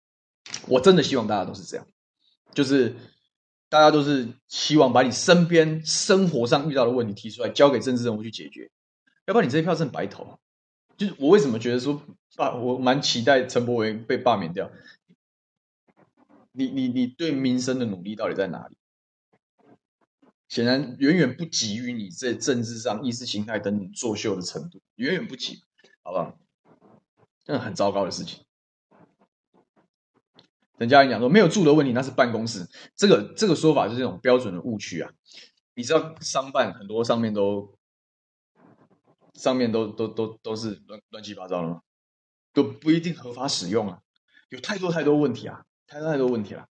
[0.67, 1.87] 我真的希望大家都是这样，
[2.53, 2.95] 就是
[3.67, 8.69] 大家都是希望把你身边生活上遇到的问题提出来，交给政治人物去解决，
[9.25, 10.37] 要不然你这一票是白投。
[10.97, 12.01] 就是我为什么觉得说
[12.35, 14.71] 罢，我蛮期待陈柏惟被罢免掉。
[16.51, 18.77] 你你你对民生的努力到底在哪里？
[20.47, 25.63] 显然远远不及于你在政治上意识形态等等作秀的程度，远远不及，
[26.03, 26.37] 好不好？
[27.43, 28.45] 这很糟糕的事情。
[30.77, 32.67] 人家讲说没有住的问题，那是办公室。
[32.95, 35.11] 这个这个说法就是这种标准的误区啊！
[35.73, 37.73] 你知道商办很多上面都
[39.33, 41.81] 上面都都都都是乱乱七八糟的吗？
[42.53, 43.99] 都不一定合法使用啊！
[44.49, 45.65] 有太多太多问题啊！
[45.87, 46.67] 太多太多问题了。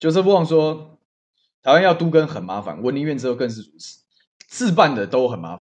[0.00, 0.98] 就是不忘说，
[1.62, 4.00] 台湾要都跟很麻烦，文林院之后更是如此，
[4.48, 5.63] 自办的都很麻烦。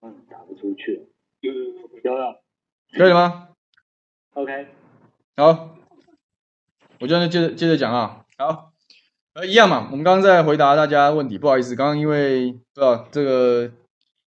[0.00, 1.08] 不出去。
[1.40, 1.72] 有有有
[2.02, 2.34] 有，
[2.98, 3.48] 可以了吗
[4.34, 4.66] ？OK，
[5.36, 5.76] 好，
[6.98, 8.24] 我就接着接着讲啊。
[8.36, 8.72] 好，
[9.34, 13.70] 呃，一样嘛，我们刚刚在回答大家问题，不好意思，刚刚因为不知道这个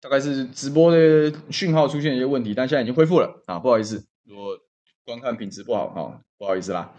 [0.01, 4.59] 大概是直播的讯号出现一些问题，但现在已经恢复了啊，不好意思，如果
[5.05, 6.93] 观看品质不好啊，不好意思啦。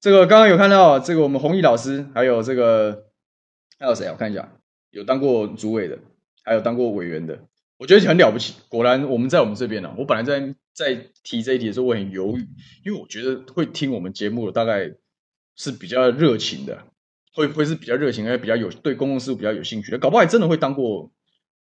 [0.00, 3.04] 这个刚刚有看到这个我们弘毅老师，还有这个
[3.78, 4.12] 还有谁啊？
[4.12, 4.52] 我看一下，
[4.90, 5.98] 有当过主委的，
[6.44, 7.38] 还有当过委员的，
[7.82, 8.54] 我觉得很了不起。
[8.68, 12.46] 果然我们在我们这边呢、啊，我本来在在提这一题的时候，我很犹豫，
[12.84, 14.88] 因为我觉得会听我们节目的大概
[15.56, 16.84] 是比较热情的，
[17.34, 21.10] 会会是比较热情，而且比较有对公共事务比较有兴趣的，搞不好还真的会当过，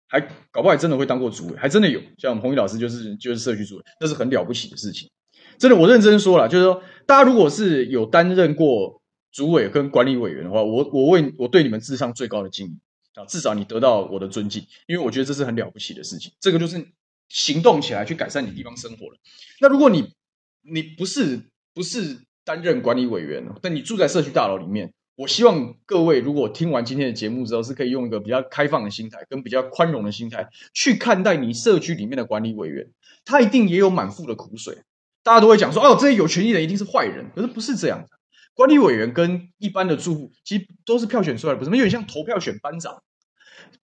[0.09, 0.19] 还
[0.51, 2.01] 搞不好还真的会当过主委，还真的有。
[2.17, 5.11] 像我们弘毅老师就是就是社区主委，那是很了不起的事情。
[5.59, 12.79] 真的，我认真说了，就是说，大家如果是有担任过主委跟管理委员的话，我我为我对你们智商最高的敬意
[13.15, 13.25] 啊！
[13.27, 16.33] 至少你得到我的尊敬，因为我觉得这是很了不起的事情。
[16.41, 16.87] 这个就是
[17.29, 19.19] 行动起来去改善你地方生活了。
[19.61, 20.15] 那如果你
[20.63, 21.41] 你不是
[21.75, 32.89] 不是担任管理委员，但你住在社区大楼里面，我希望各位如果听完今天的节目之后，是可以用一个比较开放的心态跟比较宽容的心态去看待你社区里面的管理委员，
[33.25, 34.79] 他一定也有满腹的苦水。
[35.25, 38.18] 大家都会讲说，哦，这些有权利的一定是坏人，可是不是这样的。
[38.59, 41.71] 管理委员跟一般的住户其实都是票选出来的，不是？
[41.71, 43.05] 有点像投票选班长。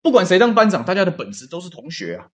[0.01, 2.27] 不管谁当班长，大家的本质都是同学啊，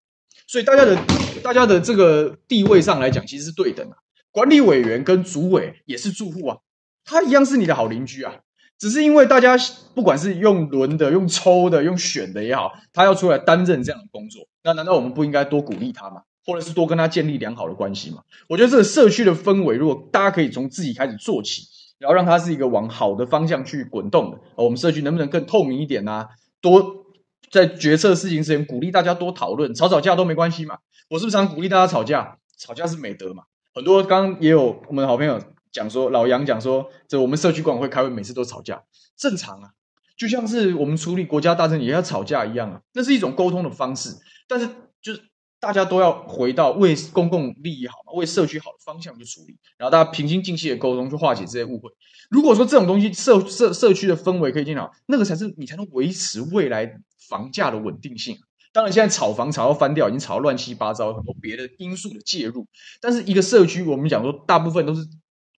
[0.48, 0.98] 所以大家的
[1.44, 3.96] 大家的这个地位上来讲，其实是对等的。
[4.32, 6.58] 管理委员跟主委也是住户啊，
[7.06, 8.34] 他一样是你的好邻居啊，
[8.80, 9.56] 只是因为大家
[9.94, 16.24] 不管是用轮的、用抽的、用选的也好，他要出来担任这样的工作，那难道我们不应该多鼓励他吗？
[16.44, 18.24] 或者是多跟他建立良好的关系吗？
[18.50, 21.68] 我觉得这个社区的氛围，如果大家可以从自己开始做起，
[22.02, 26.30] 然后让它是一个往好的方向去滚动的，我们社区能不能更透明一点呢、啊？
[26.60, 27.06] 多
[27.52, 30.80] 在决策事情之前，鼓励大家多讨论，吵吵架都没关系嘛。
[31.10, 32.40] 我是不是常鼓励大家吵架？
[32.58, 33.44] 吵架是美德嘛。
[33.76, 35.40] 很多刚刚也有我们好朋友
[35.72, 38.82] 讲说，老杨讲说，这我们社区管委会开会每次都吵架，
[39.16, 39.70] 正常啊，
[40.18, 44.68] 就像是我们处理国家大政也要吵架一样啊，那是一种沟通的方式，但是
[45.02, 45.31] 就是。
[45.62, 51.90] 大家都要回到为公共利益好嘛，为社区好的方向去处理，然后大家平心静气的沟通，去化解这些误会。
[52.32, 57.00] 如果说这种东西社社社区的氛围可以建好，那个才是你才能维持未来
[57.30, 58.38] 房价的稳定性。
[58.74, 62.66] 当然，现在炒房炒到翻掉，已经炒到乱七八糟，很多别的因素的介入。
[63.00, 65.06] 但是一个社区，我们讲说大部分都是，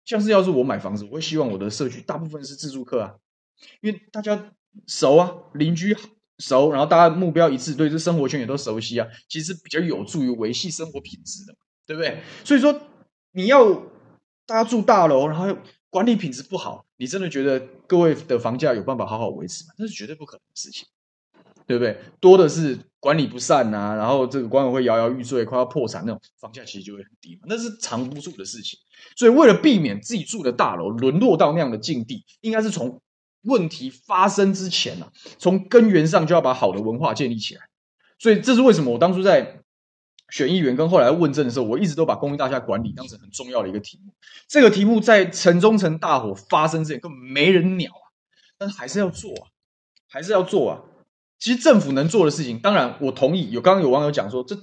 [0.04, 3.14] 像是要是我买房子，我会希望我的社区大部分是自住客啊，
[3.82, 4.52] 因为大家
[4.86, 6.10] 熟啊，邻居好。
[6.40, 11.56] 熟，然后大家目标一致，对这生活圈也都熟悉啊，其实比较有助于维系生活品质的，
[11.86, 12.20] 对不对？
[12.44, 12.78] 所以说，
[13.32, 13.74] 你要
[14.46, 15.56] 大家住大楼，然后
[15.90, 19.74] 管理品质不好，你真的觉得各位的房价有办法好好维持吗？
[19.78, 20.88] 那是绝对不可能的事情，
[21.68, 21.98] 对不对？
[22.20, 28.80] 多的是管理不善呐、啊，然后这个管委会摇摇欲坠，快要破产那种，房价其实就会很低嘛，那是藏不住的事情。
[29.16, 33.00] 所以为了避免自己住的大楼沦落到那样的境地，应该是从。
[33.44, 37.62] 问题发生之前啊，从根源上就要把好的文化建立起来。
[38.20, 39.60] 所以这是为什么我当初在
[40.30, 44.14] 选议员跟后来问政的时候，我一直都把公益大厦管理当成很重要的一个题目。
[44.48, 48.06] 这个题目在城中城大火发生之前根本没人鸟啊，
[48.58, 49.48] 但是还是要做啊，
[50.08, 50.82] 还是要做啊。
[51.38, 53.52] 其实政府能做的事情，当然我同意。
[53.52, 54.58] 有刚刚有网友讲说，这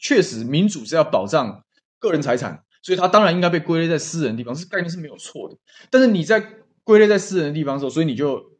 [0.00, 1.62] 确实民主是要保障
[1.98, 5.56] 个人财产，所以它当然应该被归类在私人地方，这概念是没有错的。
[5.90, 6.40] 但是你在
[6.84, 8.52] 归类在私人的地方的时候，所以你就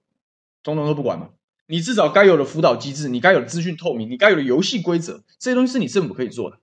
[0.63, 1.31] 通通都不管嘛。
[1.67, 6.59] 你至少该有的辅导机制，你该有的资讯透明，你该有的游戏规则，这些东西是你政府可以做的。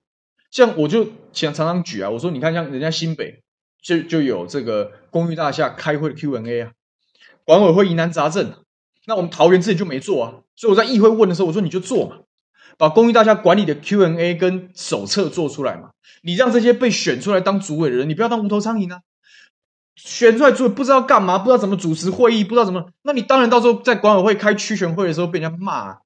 [0.50, 3.42] 像我就想常常举啊，我说你看像人家新北
[3.82, 6.72] 就就有这个公寓大厦开会的 Q&A 啊，
[7.44, 8.52] 管委会疑难杂症，
[9.06, 10.34] 那我们桃园自己就没做啊。
[10.54, 12.18] 所以我在议会问的时候，我说你就做嘛，
[12.78, 15.90] 把公寓大厦管理的 Q&A 跟手册做出来嘛。
[16.22, 19.00] 你让这些被选出来当主委的人，你不要当无头苍蝇啊。
[20.04, 25.98] 选出来之后不知道干嘛，不知道怎么主持会议，不知道怎么，那你当然到时候在管委会开区选会的时候被人家骂啊，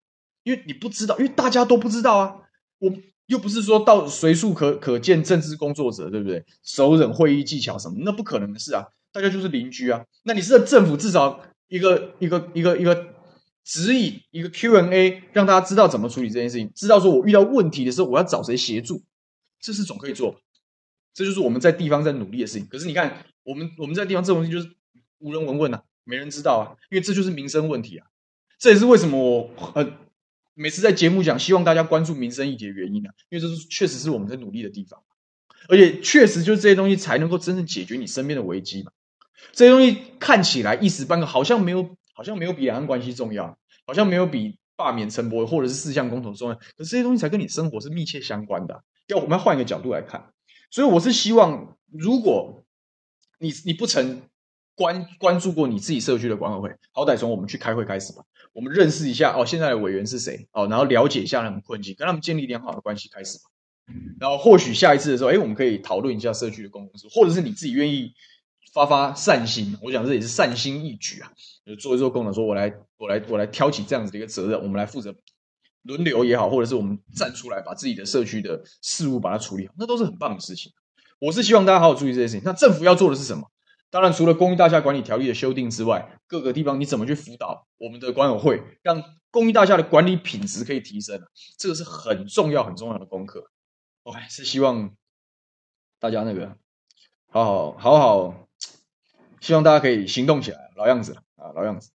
[0.42, 2.36] 因为你不知道，因为大家都不知道啊。
[2.78, 2.92] 我
[3.26, 6.44] 又不是说到随处可可见政治工作者，对不对？
[6.62, 8.84] 熟稔会议技巧什么，那不可能的事啊。
[9.12, 10.04] 大家就是邻居啊。
[10.24, 13.06] 那你是在政府至少一个一个一个一个
[13.64, 19.02] 指引，一个 Q&A，让大家知道怎么处理这件事情，知道说我遇到问题的时候我要找谁协助，
[19.60, 20.36] 这是总可以做。
[21.14, 22.66] 这就是我们在地方在努力的事情。
[22.68, 23.24] 可是你看。
[23.44, 24.74] 我们我们在地方这种东西就是
[25.18, 28.06] 无人闻问呐、啊，没人知道啊，因为这就是民生问题啊。
[28.58, 29.92] 这也是为什么我呃
[30.54, 35.02] 每次在节目讲希望大家关注民生议题的原因啊，因为这是确实是我们在努力的地方，
[35.68, 38.92] 而且确实就是这些东西才能够真正解决你身边的危机嘛。
[39.52, 48.82] 这些东西看起来一时半刻好像没有，好像没有比两岸关系重要，好像没有比罢免陈柏惟，或者是四项公投重要，可是这些东西才跟你生活是密切相关的。
[49.08, 50.32] 要我们要换一个角度来看，
[50.70, 52.63] 所以我是希望，如果
[53.44, 54.22] 你你不曾
[54.74, 58.24] 关关注过你自己社区的管委会，好歹从我们去开会开始吧，
[58.54, 63.44] 我们认识一下哦，现在的委员是谁哦，然后了解一下他们困境，跟他们建立良好的关系开始吧。
[64.18, 68.14] 然后或许下一次的时候，哎，我们可以讨论一下社区的公共事，或者是你自己愿意
[68.72, 71.30] 发发善心，我想这也是善心一举啊，
[71.66, 75.14] 就做一做功能，说我来我来我来挑起这样子的一个责任，我们来负责
[75.82, 80.72] 轮流也好，或者是我们站出来把自己的社区的事务把它处理好，那都是很棒的事情。
[81.18, 82.42] 我是希望大家好好注意这些事情。
[82.44, 83.50] 那政府要做的是什么？
[83.90, 91.22] 当然，除了公寓大厦管理条例的修订之外，各个地方你怎么去辅导我们的管委会，让公寓大厦的管理品质可以提升？
[91.56, 93.50] 这个是很重要很重要的功课。
[94.02, 94.96] OK，是希望
[96.00, 96.56] 大家那个
[97.30, 98.48] 好好好好，
[99.40, 101.90] 希望大家可以行动起来，老样子啊，老样子。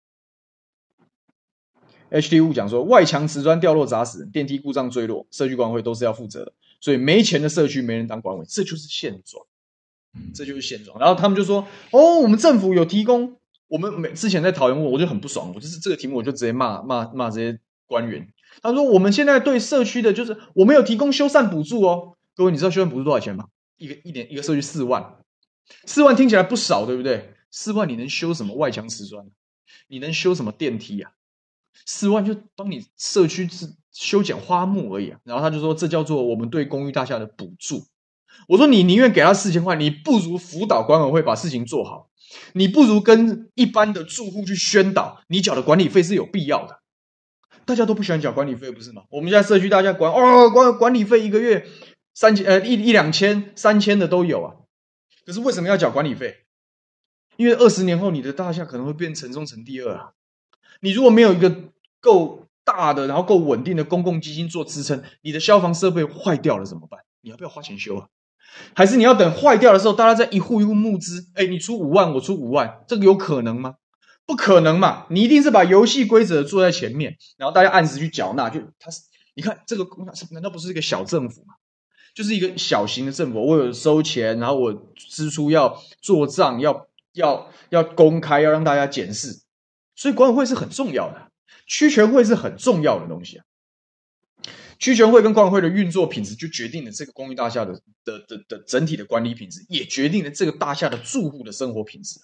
[2.11, 6.53] HD 物讲说，外墙瓷砖掉落砸死人，电梯故障坠落，社区管委会都是要负责的，
[6.87, 9.45] 所以没钱的社区没人当管委，这就是现状，
[10.33, 10.97] 这就是现状。
[10.97, 13.35] 然后他们就说，哦，我们政府有提供，
[13.67, 18.25] 我们每之前在讨论过，我就很不爽，我就是这个题目我就直接骂骂骂这些官员。
[18.61, 22.15] 他说：“我们现在对社区的，就是我们有提供修缮补助哦。
[22.37, 23.47] 各位，你知道修缮补助多少钱吗？
[23.75, 25.17] 一个一年一个社区四万，
[25.83, 27.33] 四万听起来不少，对不对？
[27.51, 29.25] 四万你能修什么外墙瓷砖？
[29.89, 31.11] 你能修什么电梯啊？
[31.85, 35.19] 四万就帮你社区是修剪花木而已啊。
[35.23, 37.85] 然后他就说，这叫做我们对公寓大厦的补助。
[38.47, 42.09] 我说，你宁愿给他四千块，你不如辅导管委会把事情做好，
[42.53, 46.79] 你不如跟一般的住户去宣导，你缴的管理费是有必要的。”
[47.65, 49.03] 大家都不喜欢缴管理费，不是吗？
[49.09, 51.67] 我们现在社区大家管哦，管管理费一个月
[52.13, 54.55] 三千呃一一两千三千的都有啊。
[55.25, 56.45] 可是为什么要缴管理费？
[57.35, 60.13] 因为二十年后你的大厦可能会变城中城第二啊。
[60.81, 61.55] 你如果没有一个
[61.99, 66.99] 够大的然后够稳定的公共基金做支撑，你的消防设备坏掉了怎么办？
[67.21, 68.07] 你要不要花钱修啊？
[68.73, 71.27] 还是你要等坏掉的时候，大家再一户一户募资？
[71.35, 73.75] 哎，你出五万，我出五万，这个有可能吗？
[74.25, 75.05] 不可能嘛！
[75.09, 78.49] 你一定是把游戏规则做在前面，然后大家按时去缴纳。
[78.49, 79.01] 就他是，
[79.35, 79.87] 你看这个，
[80.31, 81.53] 难道不是一个小政府吗？
[82.13, 89.29] 就是一个小型的政府，我有收钱，然后我支出要做账，要要要公开，要让大家检视。
[89.97, 91.31] 所以管委会是很重要的，
[91.65, 93.45] 区权会是很重要的东西啊。
[94.79, 97.73] 区权会跟管委会的运作品质，就决定了这个公寓大厦的
[98.05, 102.19] 的的的整体的管理品质，也决定了这个大厦的住户的生活品质。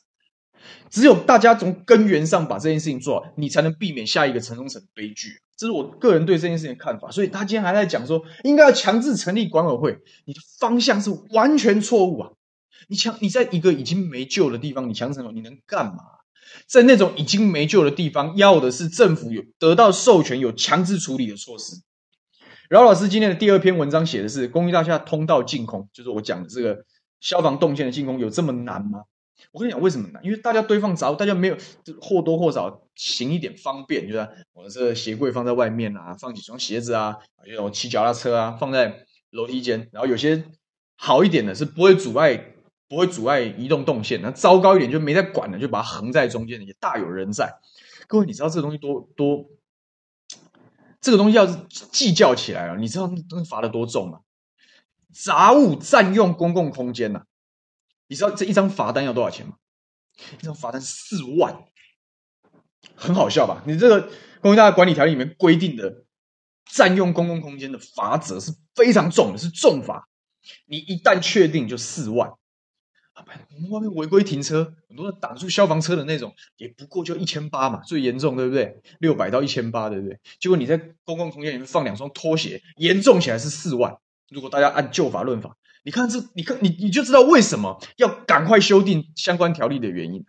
[0.91, 5.41] 只有大家从根源上把这件事情做好，你才能避免下一个城中城悲剧。
[5.57, 7.09] 这是我个人对这件事情的看法。
[7.09, 12.31] 所以他今天还在讲说，应该要强制成立管委会，你的方向是完全错误啊！
[12.87, 15.97] 你强，你在一个已经没救的地方，你强成了，你能干嘛？
[16.67, 21.75] 在那种已经没救的地方，要的是政府有得到授权，有强制处理的措施。
[22.69, 26.85] 饶老师今天的第二篇文章写的是公寓大厦通道净空，就是我讲的这个
[27.19, 29.03] 消防动线的净空，有这么难吗？
[29.51, 30.23] 我跟你讲，为什么难？
[30.23, 31.57] 因为大家堆放杂物，大家没有
[32.01, 39.89] 或多或少行一点方便，就是我的这个鞋柜放在外面啊，放几双鞋子啊，有骑脚踏车啊，放在楼梯间。
[39.91, 40.45] 然后有些
[40.95, 42.52] 好一点的是不会阻碍，
[42.93, 44.21] 不会阻碍移动动线。
[44.21, 47.51] 那糟糕一点就没在管了，就把它横在中间，也大有人在。
[48.07, 49.49] 各位，你知道这个东西多多？
[51.01, 51.57] 这个东西要是
[51.91, 54.19] 计较起来了，你知道那东西罚的多重吗？
[55.11, 57.25] 杂物占用公共空间呐、啊。
[58.07, 59.55] 你知道这一张罚单要多少钱吗？
[60.39, 61.63] 一张罚单四万，
[62.95, 63.63] 很好笑吧？
[63.65, 66.05] 你这个公寓大管理条例里面规定的
[66.71, 70.07] 占用公共空间的罚则是非常重的，是重罚。
[70.67, 72.31] 你一旦确定就四万。
[73.55, 78.81] 我们外面违规停车，很多人挡住消防车的那种，也不过就一千八嘛，最严重对不对？
[78.99, 80.19] 六百到一千八对不对？
[80.39, 83.97] 结果你在公共空间里面放两双拖鞋，严重起来是四万。
[84.29, 85.57] 如果大家按旧法论法。
[85.85, 90.23] 你看这，你看你你就知道为什么要赶快修订相关条例的原因，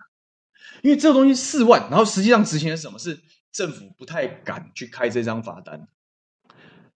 [0.82, 2.98] 因为这个东西四万，然后实际上执行的是什么？
[2.98, 3.20] 是
[3.52, 5.86] 政府不太敢去开这张罚单，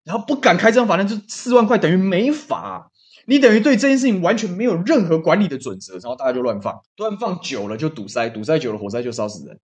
[0.02, 2.90] 然后不敢开这张罚单，就四万块等于没罚，
[3.28, 9.60] 你等于对这件事情完全没有任何管理的准则，然后大家就乱放，乱放久了就堵塞，堵塞久了火灾就烧死人，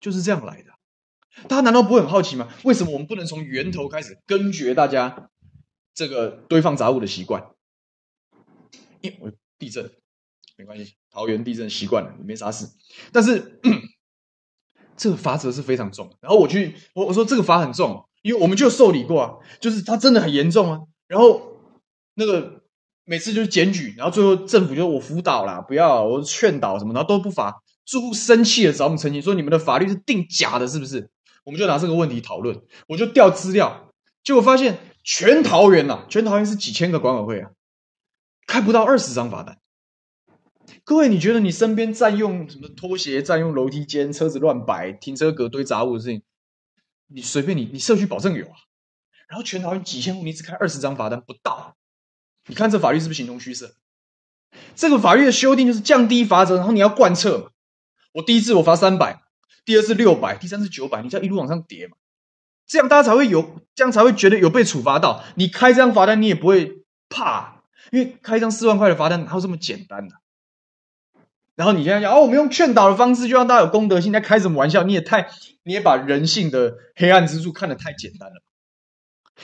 [0.00, 0.70] 就是这样来的。
[1.46, 2.48] 大家难道不会很好奇吗？
[2.62, 5.28] 为什么我们不能从源头开始根绝大家
[5.92, 7.50] 这个堆放杂物的习惯？
[9.20, 9.90] 我地震
[10.56, 12.66] 没关系，桃园地震习惯了，也没啥事。
[13.12, 13.60] 但是
[14.96, 16.16] 这个罚则是非常重。
[16.22, 20.80] 然后我去，我我说这个罚很重，因为我们就受理过啊，就是它真的很严重啊。
[21.06, 21.58] 然后
[22.14, 22.63] 那个
[23.04, 27.62] 每次就是检举，然后最后政府就我辅导啦，不要我劝导什么，然后都不罚。
[27.84, 31.10] 住户生气了找我们澄清，说你们的法律是定假的，是不是？
[31.44, 33.90] 我们就拿这个问题讨论，我就调资料，
[34.22, 37.50] 结果发现全桃园呐、啊，全桃园是几千个管委会啊，
[38.46, 39.58] 开不到二十张罚单。
[40.82, 46.22] 各位，你觉得你身边占用什么拖鞋、占用楼梯间、车子乱摆、停车格堆杂物的事情，
[47.08, 48.54] 你随便你，你社区保证有啊。
[49.28, 51.76] 然后全桃园几千户，你只开二十张罚单不到，
[52.46, 53.74] 你看这法律是不是形同虚设？
[54.76, 57.46] 这个法律的修订就是降低罚则，然后你要贯彻嘛。
[58.12, 59.22] 我第一次我罚三百，
[59.64, 61.96] 第二次六百，第三次九百，你这样一路往上叠嘛，
[62.66, 65.24] 这样大家才会有，这样才会觉得有被处罚到。
[65.34, 70.20] 你开张罚单，你也不会怕，因为开张四万块的罚单哪有这么简单的、啊？
[71.56, 74.82] 然后你现在讲哦，我们用劝导的方式就让大家有公德心，在开什么玩笑？
[74.82, 75.30] 你也太，
[75.62, 78.42] 你也把人性的黑暗之处看得太简单了。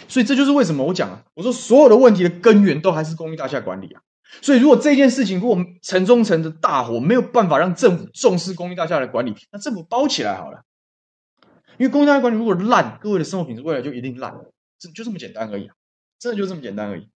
[0.09, 4.03] 所以这就是为什么我讲啊，我说所有的问题的根源都还是公寓大厦管理啊。
[4.41, 10.64] 所以如果这件事情如果城中城的大火没有办法让政府重视公寓大厦的管理，那政府包起来好了。
[11.78, 14.34] 因为公寓大厦管理如果烂，各位的生活品质未来就一定烂，
[14.78, 15.74] 这就这么简单而已啊，
[16.18, 17.09] 真的就这么简单而已。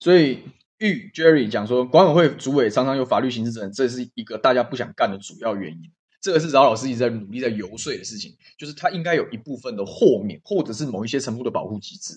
[0.00, 0.44] 所以，
[0.78, 5.92] 玉 Jerry 讲说，管委会主委常常有法律刑事责任，这是一个大家不想干的主要原因。
[6.20, 12.14] 这个是饶老师一直在努力在游说的事情，就是他应该有一部分的豁免，或者是某一些程度的保护机制，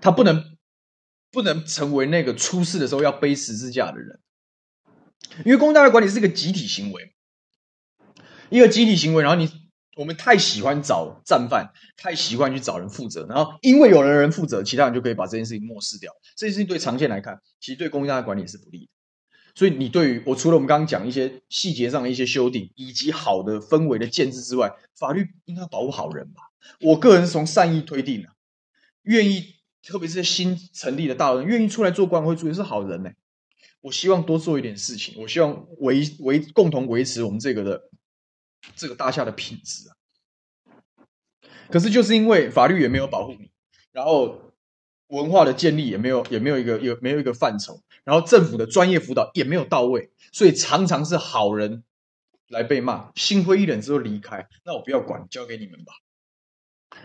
[0.00, 0.56] 他不能
[1.30, 4.20] 不能成为那个出事的时候要背十字架的人，
[5.44, 7.12] 因为公寓大管理是一个集体行为，
[8.50, 9.67] 一个集体行为，然后你。
[9.98, 16.12] 我们太喜欢找战犯，太习惯去找人负责，然后因为有人人负责，其他人就可以把这件事情漠视掉。
[16.36, 18.88] 这件事情对长线来看，其实对公寓大厦管理也是不利的。
[19.56, 26.42] 所以，你对于我除了我们刚刚讲一些细节上的一些修订，以及好的氛围的建制之外，法律应该保护好人吧？
[26.80, 28.28] 我个人是从善意推定的，
[29.02, 33.10] 愿意，特别是新成立的大人，愿意出来做官会主席是好人呢。
[33.80, 37.82] 我希望多做一点事情，我希望维维共同维持我们这个的。
[38.76, 39.96] 这个大厦的品质啊，
[41.70, 43.50] 可是就是因为法律也没有保护你，
[43.92, 44.52] 然后
[45.08, 51.84] 文化的建立也没有，也没有一个有没有一个范畴，然后政府的专业辅导也没有到位，所以常常是好人
[52.48, 55.92] 来被骂，心灰意冷之后离开，那我不要管，交给你们吧。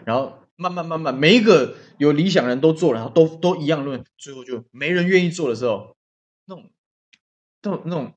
[0.05, 5.95] 然后慢慢慢慢，每一个有理想人都做了，然后都都一样论，最后就没人愿意做的时候，
[6.45, 6.69] 那种
[7.61, 8.13] 那种那种。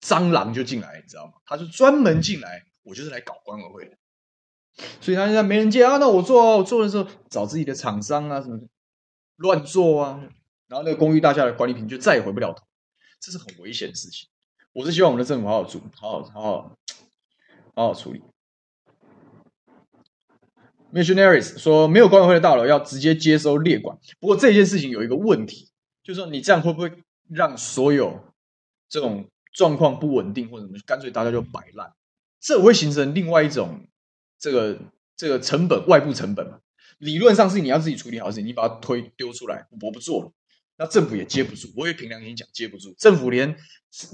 [0.00, 1.32] 蟑螂就进来，你知道吗？
[1.44, 3.96] 他是专门进来，我就是来搞管委会的。
[5.00, 8.68] 所以他现在没人接啊，那我做，我做的时候找自己的厂商啊什么的，
[9.36, 10.22] 乱做啊，
[10.68, 12.64] 然后那个公寓大厦的管理品就再也回不了头，
[13.20, 14.28] 这是很危险的事情。
[14.72, 16.76] 我是希望我们的政府好好处，好好好好
[17.74, 18.22] 好好处理。
[20.92, 25.68] Missionaries 说，没有管委会的大楼要直接接收列管，不过这件事情有一个问题，
[26.04, 26.92] 就是说你这样会不会
[27.28, 28.24] 让所有
[28.88, 29.28] 这种。
[29.58, 31.92] 状况不稳定或者什么，干脆大家就摆烂，
[32.38, 33.88] 这会形成另外一种
[34.38, 34.78] 这个
[35.16, 36.60] 这个成本，外部成本嘛。
[36.98, 40.32] 理论上是你要自己处理好事情，你把它推丢出来，我不做了，
[40.76, 41.68] 那政府也接不住。
[41.74, 42.94] 我也凭良心讲，接不住。
[42.96, 43.56] 政府连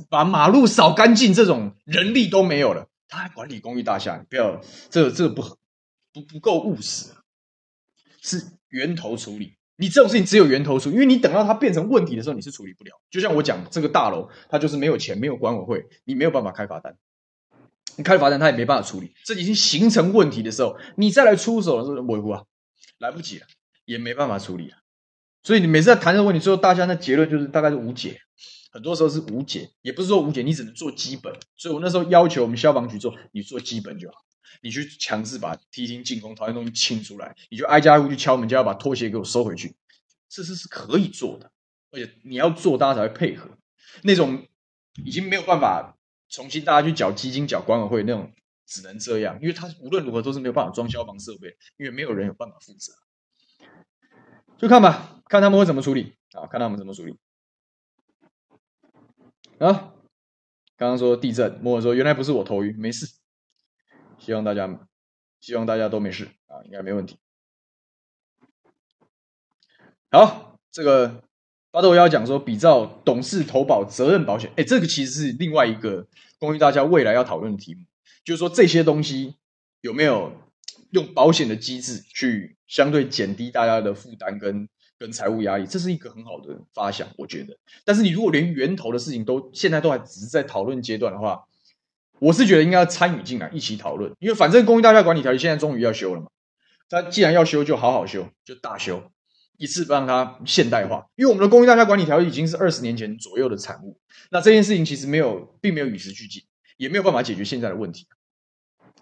[0.09, 5.43] 把马路扫干净这种人力都没有了，他还管理公寓大厦，你不要这个这个不
[6.11, 7.13] 不不够务实，
[8.23, 9.59] 是源头处理。
[9.77, 12.93] 你这种事情只有源头处，因为你等到它变成问题的时候，你是处理不了。
[13.11, 16.97] 就像我讲，这个大楼它就是没有钱，没有管委会，你没有办法开罚单。
[17.97, 19.15] 你开罚单，他也没办法处理。
[19.25, 22.43] 这已经形成问题的时候，你再来出手的时候维护啊，
[22.99, 23.47] 来不及了，
[23.85, 24.77] 也没办法处理了。
[25.43, 28.21] 所以你每次在谈这个问题，之后大家的结论就是大概是无解。
[28.75, 31.33] 很多时候是无解，也不是说无解，你只能做基本。
[31.57, 34.17] 所以我那时候要求我们消防局做，你做基本就好。
[34.63, 39.77] 你去强制把梯厅进攻、讨厌东西清出来，你就挨家挨户去敲门，就要把拖鞋给我收回去，
[40.29, 41.53] 这是是可以做的，
[41.93, 43.49] 而且你要做，大家才会配合。
[44.03, 44.45] 那种
[45.05, 45.97] 已经没有办法
[46.29, 48.33] 重新大家去缴基金、缴管委会那种，
[48.67, 52.93] 只能这样，因为他无论如何都是没有办法装消防设备，因为没有人有办法负责。
[54.59, 56.47] 就看吧，看他们会怎么处理啊？
[56.51, 57.17] 看他们怎么处理。
[59.59, 59.95] 啊，
[60.77, 63.07] 刚刚说地震，莫尔说原来不是我头晕，没事。
[64.19, 64.89] 希望大家，
[65.41, 67.19] 希望大家都没事啊，应该没问题。
[70.11, 71.23] 好，这个
[71.71, 76.07] 巴豆要讲说，比照董事投保责任保险，哎，这个其实是另外一个
[76.39, 77.81] 关于大家未来要讨论的题目，
[78.25, 79.37] 就是说这些东西
[79.81, 80.33] 有没有
[80.91, 87.57] 用保险的机制去相对减低大家的负担跟跟财务压力，这是一个很好的发想，我觉得。
[87.85, 91.45] 但是你如果连源头的事情都现在都还只是在讨论阶段的话，
[92.19, 96.29] 我是觉得应该要参与进来一起讨论，因为反正公益大厦管理条例现在终于要修了嘛。
[96.89, 99.11] 他既然要修，就好好修，就大修。
[99.57, 103.97] 一次让它现代化，因为我们的公益大厦管理条例已经是二十年前左右的产物。
[104.31, 106.43] 那这件事情其实没有，并没有与时俱进，
[106.77, 108.09] 也没有办法解决现在的问题。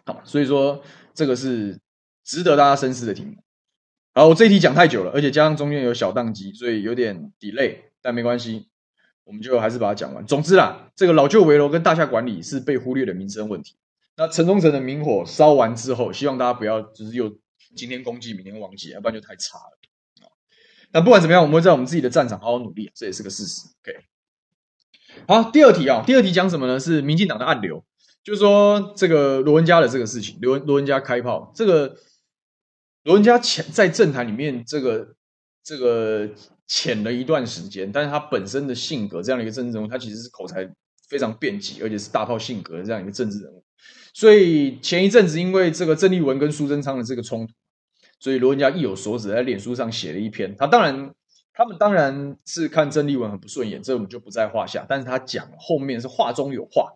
[0.05, 0.82] 好，所以说
[1.14, 1.80] 这个是
[2.22, 3.43] 值得大家深思的题目。
[4.15, 8.69] 好，我这一题讲太久了，而且加上中间有小宕机，所以有点 delay，但没关系，
[9.25, 10.27] 我们就还是把它讲完。
[10.27, 13.77] 总之啦，这个老旧围楼跟大厦管理是被忽略的民生问题。
[14.17, 17.39] 那城中城的明火烧完之后，希望大家不要就是又
[17.75, 19.79] 今天攻击明天忘记，要不然就太差了。
[20.93, 23.67] 那不管怎么样，我们会在我们自己的战场好好努力，这也是个事实。
[23.83, 23.99] OK，
[25.27, 26.79] 好，第二题啊，第二题讲什么呢？
[26.79, 27.83] 是民进党的暗流，
[28.23, 31.97] 就是说这个罗文嘉的这个事情，罗文罗文嘉开炮，这个
[33.05, 35.15] 罗文嘉潜在政坛里面，这个
[35.63, 36.29] 这个
[36.67, 40.69] 潜了一段时间，但是他本身的性格这样的一个政治人物，他其实是口才
[41.09, 43.63] 非常辩捷，而且是大炮性格的这样一个政治人物，
[44.15, 47.53] 所以前一阵子因为这个郑丽文跟苏贞昌的这个冲突。
[48.21, 50.55] 所以罗文嘉意有所指，在脸书上写了一篇。
[50.57, 51.13] 他当然，
[51.53, 54.87] 他们当然是看郑丽文很不顺眼，这我们就不在话下。
[54.89, 56.93] 但是他讲后面是话中有话，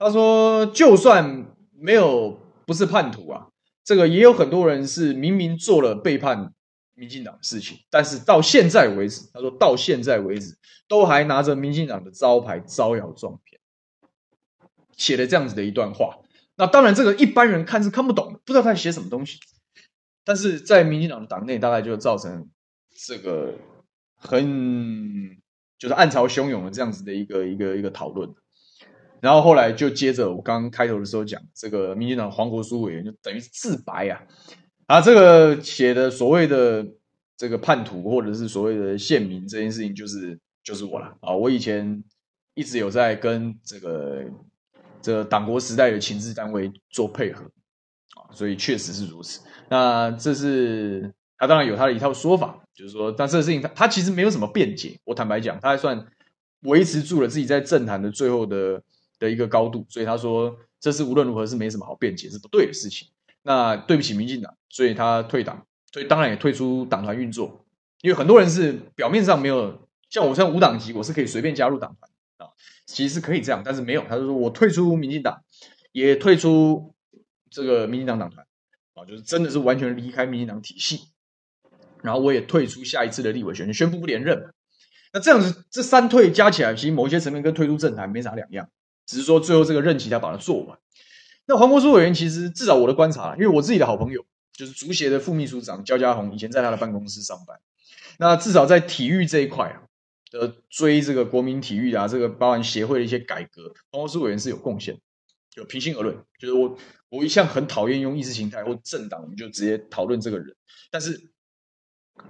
[0.00, 1.46] 他说，就算
[1.78, 2.36] 没有
[2.66, 3.46] 不是叛徒啊，
[3.84, 6.54] 这个也有很多人是明明做了背叛
[6.94, 10.56] 民进党的事情，但是到现在为止，他说到现在为止
[10.88, 13.60] 都还拿着民进党的招牌招摇撞骗，
[14.96, 16.18] 写了这样子的一段话。
[16.56, 19.38] 那当然，这个一般人看是看不懂的，不知道他在写什么东西。
[20.24, 22.48] 但是在民进党的党内，大概就造成
[22.96, 23.54] 这个
[24.16, 25.36] 很
[25.78, 28.32] 就是暗潮汹涌的这样子的一个一个一个讨论。
[29.24, 34.20] 然后后来就接着我刚刚开头的时候讲，这个民进党黄国书委员就等于是自白啊，
[34.84, 36.86] 啊，这个写的所谓的
[37.34, 42.04] 这个叛徒或者是所谓的县民这件事情，就是就是我了啊，我以前
[42.52, 44.24] 一直有在跟这个
[45.00, 47.44] 这个党国时代的情治单位做配合
[48.16, 49.40] 啊，所以确实是如此。
[49.70, 55.00] 那这是他当然有他的一套说法，就是说，但这个事情他他其实没有什么辩解。
[55.04, 56.06] 我坦白讲，他还算
[56.60, 58.82] 维持住了自己在政坛的最后的
[59.24, 63.08] 的一个高度，所以他说这是无论如何是没什么好辩解，是不对的事情。
[63.42, 67.64] 那对不起民进党，所以他退党，所以当然也退出党团运作。
[68.02, 72.52] 因为很多人是表面上没有像我像无党籍，我是可以随便加入党团啊，
[72.86, 75.42] 其实是可以这样，但是没有，他就说我退出民进党，
[75.92, 76.94] 也退出
[77.50, 78.46] 这个民进党党团。
[78.94, 81.08] 啊，就是真的是完全离开民进党体系，
[82.00, 84.54] 然后我也退出下一次的立委选举，宣布不连任。
[85.12, 88.70] 那这样子，这三退加起来，其实某些层面跟退出政坛没啥两样，
[89.06, 90.78] 只是说最后这个任期他把它做完。
[91.46, 97.58] 那黄国书委员其实至少我的观察，因为我自己的好朋友就是足协的副秘书长焦家宏，以前在他的办公室上班。
[98.18, 99.82] 那至少在体育这一块啊，
[100.30, 104.98] 的追这个国民体育啊，这个包含协会的一些改革，黄国书委员是有贡献。
[105.50, 106.76] 就平心而论，就是我。
[107.10, 110.56] 我一向很讨厌用意识形态或政党，我们就直接讨论这个人。
[110.90, 111.30] 但是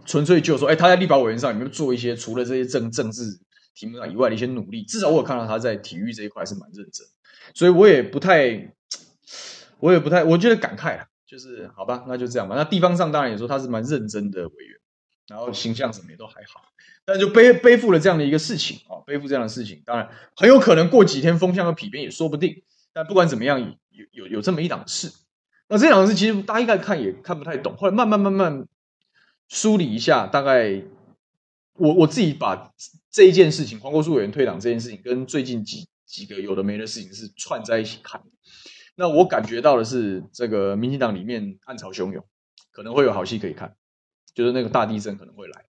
[0.05, 3.23] 纯粹就说，哎，他在立法委员上有没有做一些除了这些政政治
[3.75, 4.83] 题目上以外的一些努力？
[4.83, 7.07] 至少我有看到他在体育这一块是蛮认真，
[7.55, 8.73] 所以我也不太，
[9.81, 12.57] 我也不太，我觉得感慨了，就是好吧，那就这样吧。
[12.57, 14.79] 那地方上当然也说他是蛮认真的委员，
[15.29, 16.63] 然后形象什么也都还好，
[17.05, 22.63] 但就背背负了这样的一个事情啊，背负这样的事情，当然很有可能过几天风向要丕变也说不定。
[22.93, 23.77] 但不管怎么样。
[23.97, 25.13] 有有有这么一档事，
[25.69, 28.67] 那这档事其实大家应该看也看不太懂，后来慢慢慢慢
[29.49, 30.83] 梳理一下，大概
[31.75, 32.73] 我我自己把
[33.11, 38.23] 这一件事情，黄国书委员退党这件事情，跟最近几几个有的没的事情是串在一起看。
[38.97, 42.25] 那我感觉到的是，这个民进党里面暗潮汹涌，
[42.71, 43.75] 可能会有好戏可以看，
[44.35, 45.65] 就是那个大地震可能会来。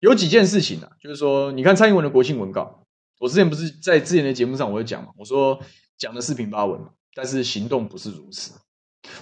[0.00, 2.86] 有几件事情啊，就是说，你看蔡英文的国庆文告，
[3.18, 5.58] 我之前不是在之前的节目上我会讲嘛，我说
[5.96, 6.80] 讲的四平八稳。
[7.18, 8.52] 但是行动不是如此，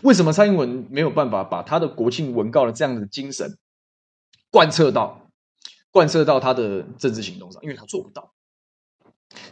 [0.03, 3.57] 为什么蔡英文没有办法把他的国庆文告的这样的精神
[4.51, 5.24] 贯彻到
[5.95, 7.62] 贯彻到他的政治行动上？
[7.62, 8.34] 因为他做不到，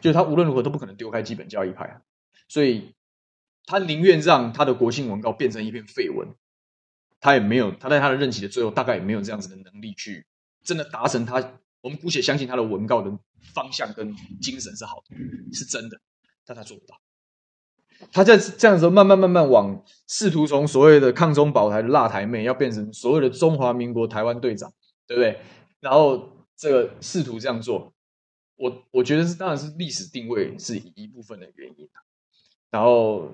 [0.00, 2.02] 就是他无论如何都不可能丢开基本教义派啊，
[2.48, 2.94] 所以
[3.64, 6.34] 他宁愿让他的国庆文告变成一篇废文，
[7.20, 10.26] 他也没有他在他的任期的最后大概也没有这样子的能力去
[10.64, 11.52] 真的达成他。
[11.80, 13.10] 我们姑且相信他的文告的
[13.54, 15.16] 方向跟精神是好的，
[15.54, 16.00] 是真的，
[16.44, 17.00] 但他做不到。
[18.10, 24.72] 他在这样子慢慢慢慢往试图从所谓的抗中保台的辣台妹，要变成所谓的中华民国台湾队长，
[25.06, 25.40] 对不对？
[25.82, 27.92] 然后这个试图这样做，
[28.54, 31.88] 我我觉得是当然是历史定位是一部分的原因。
[32.70, 33.30] 然后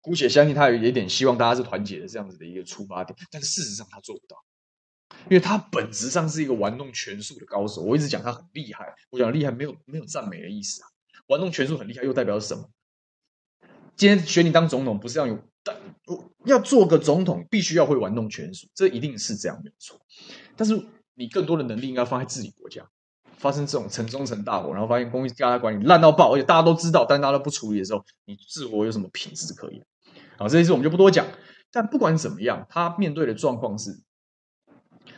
[0.00, 4.36] 姑且相信他有一点希望大家是团结的这样子的一个出发点，但是事实上他做不到，
[5.30, 7.82] 因为他本质上是一个玩弄权术的高手。
[7.82, 10.88] 我一直讲他很厉害，我讲厉害没有没有赞美的意思啊，
[11.28, 12.68] 玩弄权术很厉害又代表什么？
[13.94, 15.76] 今天选你当总统，不是要有，但
[16.46, 20.00] 要做个总统，必须要会玩弄权术，这一定是这样没错。
[20.56, 20.84] 但是
[21.14, 22.88] 你更多的能力应该放在自己国家。
[23.38, 29.84] 发生这种城中城大火，然后发现公家管理烂到爆，而且大家都知道，但大家都不处理的时候，你自我有什么品质可言？
[30.36, 31.26] 好，这件事我们就不多讲。
[31.72, 34.00] 但不管怎么样，他面对的状况是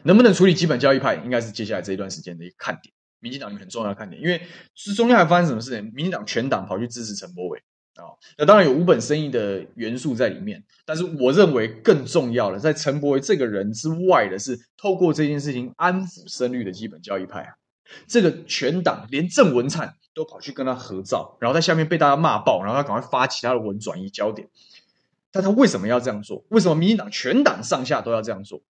[0.05, 2.95] 能不能处理基本教义派，应该是接下来这一段时间的一个看点。
[3.21, 4.41] 民进党里面很重要的看点，因为
[4.75, 5.93] 是中间还发生什么事情？
[5.95, 7.63] 民进党全党跑去支持陈柏伟
[7.95, 17.55] 啊，那当然有五本生意的元素在里面，但是我认为更重要的，在陈柏惟这个人之外的是，透过这件事情安抚深绿的基本教义派啊。
[18.09, 24.49] 这个全党连郑文灿都跑去跟他合照，然后在下面被大家骂爆，然后他赶快发其他的文转移焦点。
[25.31, 26.45] 但他为什么要这样做？
[26.49, 28.63] 为什么民进党全党上下都要这样做？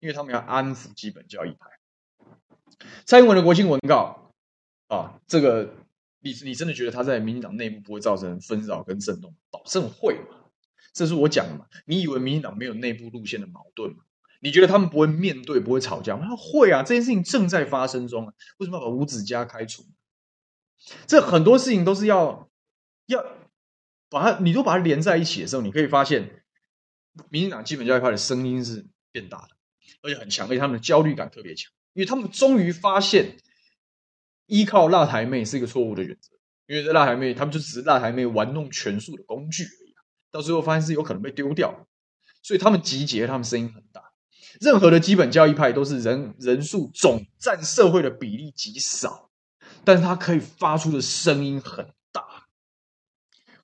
[0.00, 1.66] 因为他们要安抚基本教义派。
[3.04, 4.32] 蔡英文的国庆文告
[4.88, 5.74] 啊，这个
[6.22, 9.34] 你你真的觉得他在民进党内部不会造成纷扰跟震动？
[9.50, 10.36] 保证会嘛？
[10.92, 11.66] 这是我讲的嘛？
[11.84, 14.04] 你以为民进党没有内部路线的矛盾吗？
[14.40, 16.26] 你觉得他们不会面对，不会吵架吗？
[16.26, 18.34] 他会啊，这件事情正在发生中啊。
[18.58, 19.84] 为什么要把吴子嘉开除？
[21.06, 22.50] 这很多事情都是要
[23.06, 23.24] 要
[24.08, 26.42] 把它，你都把它连在一起的时候，你可以发现，
[27.30, 29.48] 民进党基本教义派的声音是变大的，
[30.02, 33.36] 而且很强，而且他们的焦虑感特别强，因为他们终于发现，
[34.52, 36.36] 依靠辣台妹是一个错误的选择，
[36.66, 39.94] 因为这辣台妹，他们就只是辣台妹玩弄权术的工具而已，
[40.30, 41.86] 到最后发现是有可能被丢掉，
[42.42, 44.12] 所以他们集结，他们声音很大。
[44.60, 49.30] 任何的基本教义派都是人人数总占社会的比例极少，
[49.84, 52.22] 但是他可以发出的声音很大。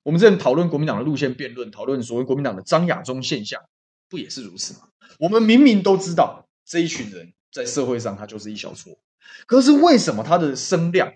[0.01, 3.61] 我们之前讨论国民党的路线辩论，讨论所谓国民党的张亚中现象，
[4.09, 4.89] 不也是如此吗？
[5.19, 8.97] 我们明明都知道这一群人在社会上他就是一小撮，
[9.47, 11.13] 可是为什么他的声量、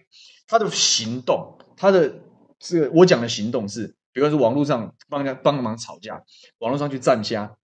[0.48, 2.22] 他的行动、他的
[2.60, 6.24] 这个我讲的行动是，比如说网络上帮人家帮忙吵架，
[6.60, 7.58] 网络上去站家，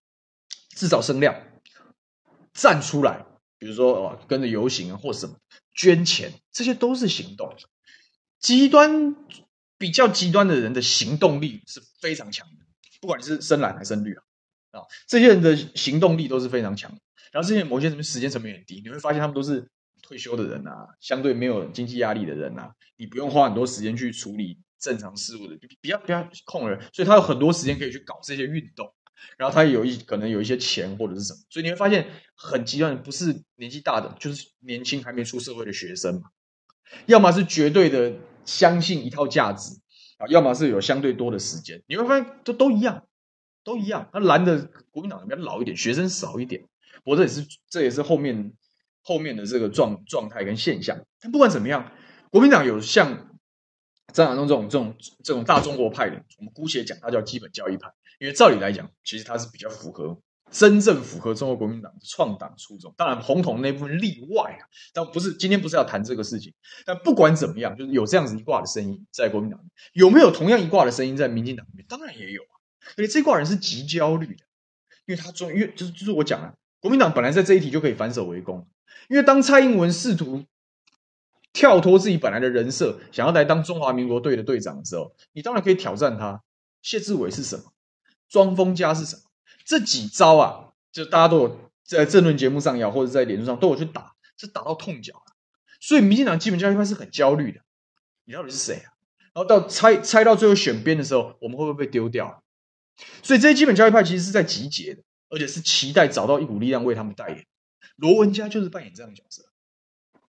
[0.74, 1.34] 制造声量。
[2.52, 3.24] 站出来，
[3.58, 5.36] 比如说哦，跟着游行啊，或什么
[5.72, 7.54] 捐钱，这些都是行动。
[8.40, 9.14] 极端
[9.78, 12.66] 比较极端的人的行动力是非常强的，
[13.00, 14.22] 不管你是深蓝还是深绿啊，
[14.72, 16.98] 啊，这些人的行动力都是非常强的。
[17.30, 19.70] 然后这些某些什么时间成本很低，你会发现他们都是
[20.10, 28.92] 退休的人啊，相对没有经济压力的人啊，你不用花很多时间去处理正常事务的，比较比较空人，所以他有很多时间可以去搞这些运动。
[29.36, 36.30] 然后他也有一可能有一些钱或者是什么，所以你会发现很极端，不是年纪大的，就是年轻还没出社会的学生嘛。
[37.06, 39.78] 要么是绝对的相信一套价值
[40.18, 41.80] 啊，要么是有相对多的时间。
[41.86, 43.06] 你会发现都都一样，
[43.62, 44.10] 都一样。
[44.12, 46.62] 那蓝的国民党比较老一点，学生少一点。
[47.04, 48.52] 不过这也是这也是后面
[49.02, 50.98] 后面的这个状状态跟现象。
[51.20, 51.92] 但不管怎么样，
[52.30, 53.28] 国民党有像
[54.12, 57.92] 张亚中这种这种这种大中国派的，我们姑且讲他叫基本教义派。
[58.18, 60.20] 因为照理来讲，其实它是比较符合
[60.50, 62.92] 真正符合中国国民党的创党初衷。
[62.94, 64.68] 当然，红统那部分例外啊。
[64.92, 66.52] 但不是今天不是要谈这个事情。
[66.84, 71.86] 但不管怎么样，就是有这样子一挂的声音在国民党里面，有没有同样一挂的声音在民进党里面？
[71.88, 72.60] 当然也有啊。
[72.98, 74.44] 而且这挂人是极焦虑的，
[75.06, 78.68] 因为他终因为就是就是我讲了，国民党本来在这一题就可以反守为攻。
[79.08, 80.44] 因为当蔡英文试图
[81.52, 86.42] 跳脱自己本来的人设，想要来当中华民国队的队长的时候，你当然可以挑战他。
[86.82, 87.72] 谢志伟是什么？
[88.28, 89.22] 装疯家是什么？
[89.64, 95.34] 这几招啊，就大家都有在政论节目上呀，或者在脸书上都有去打，是打到痛脚了。
[95.80, 97.60] 所以民进党基本教育派是很焦虑的，
[98.24, 98.92] 你到底是谁啊？
[99.32, 102.42] 然后到猜猜到最后选边的时候，我们会不会被丢掉？
[103.22, 107.46] 所以这些基本教育派其实是在集结的，而且是期待找到一股力量为他们代言。
[108.00, 109.44] 罗文嘉就是扮演这样的角色，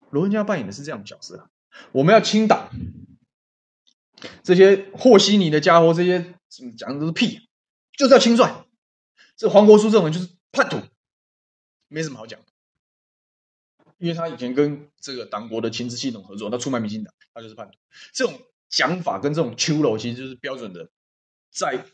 [0.09, 1.49] 罗文嘉扮演的是这样的角色。
[1.93, 2.69] 我们要清党，
[4.43, 6.35] 这些和稀泥的家伙，这些
[6.77, 7.47] 讲的都是屁。
[7.97, 8.65] 就是要清算，
[9.35, 10.81] 这黄国书这种人就是叛徒，
[11.87, 12.47] 没什么好讲的，
[13.97, 17.77] 因为他以前跟这个党国的情治系统合作，他出卖民进党，他就是叛徒。
[18.11, 20.89] 这种讲法跟这种秋楼，其实就是标准的
[21.51, 21.85] 在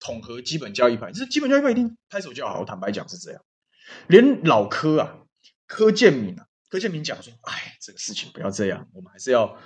[0.00, 1.12] 统合基本教义派。
[1.12, 3.44] 这基本教义派一定拍手叫好，坦白讲是这样。
[4.08, 5.18] 连老柯啊，
[5.66, 9.56] 柯建铭啊，柯建铭讲说：“哎，这个事情不要这样，我们还是要。”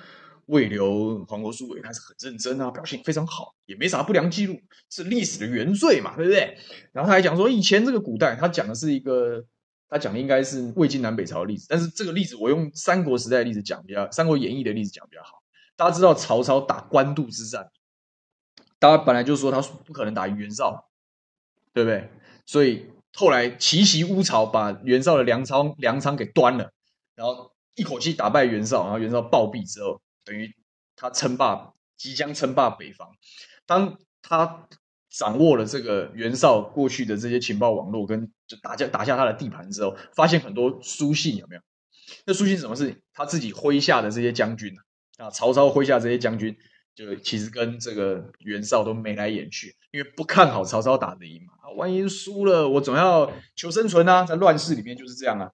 [0.47, 4.61] 未留黄国书委员还是很认真啊，表现非常好，也没啥不良记录，
[4.91, 6.59] 是历史的原罪嘛，对不对？
[6.93, 9.47] 然后他还讲说，以前这个古代，他讲的是一个，
[9.89, 15.43] 他讲的应该是魏晋南北朝的例子，但是这个例子我用三国时代的例子讲比较，《三国演义》的例子讲比较好。
[15.77, 17.71] 大家知道曹操打官渡之战，
[18.81, 20.91] 大家本来就说他不可能打赢袁绍，
[21.73, 22.11] 对不对？
[22.45, 26.73] 所以后来奇袭乌巢，把袁绍的粮仓粮仓给端了，
[27.15, 30.01] 然后一口气打败袁绍，然后袁绍暴毙之后。
[30.25, 30.55] 等于
[30.95, 33.09] 他称霸，即将称霸北方。
[33.67, 34.69] 当他
[35.11, 41.63] 掌握了这个袁绍过去的这些情报网络，跟就打下打下他的地盘之后，发现很多书信有没有？
[42.25, 44.73] 那书信什么是他自己麾下的这些将军
[45.19, 45.29] 啊？
[45.31, 46.57] 曹操麾下这些将军，
[46.95, 51.53] 就其实跟这个袁绍都眉来眼去，因为不看好曹操打得赢嘛。
[51.77, 55.51] 万一输了，我总要求生存啊，在乱世里面就是这样啊。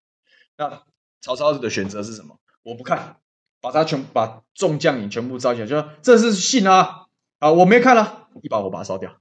[0.56, 0.82] 那
[1.20, 2.40] 曹操的选择是什么？
[2.64, 3.18] 我不看，
[3.60, 7.06] 把他全把众将领全部召起来，就说这是信啊
[7.38, 9.20] 啊，我没看了，一把火把它烧掉。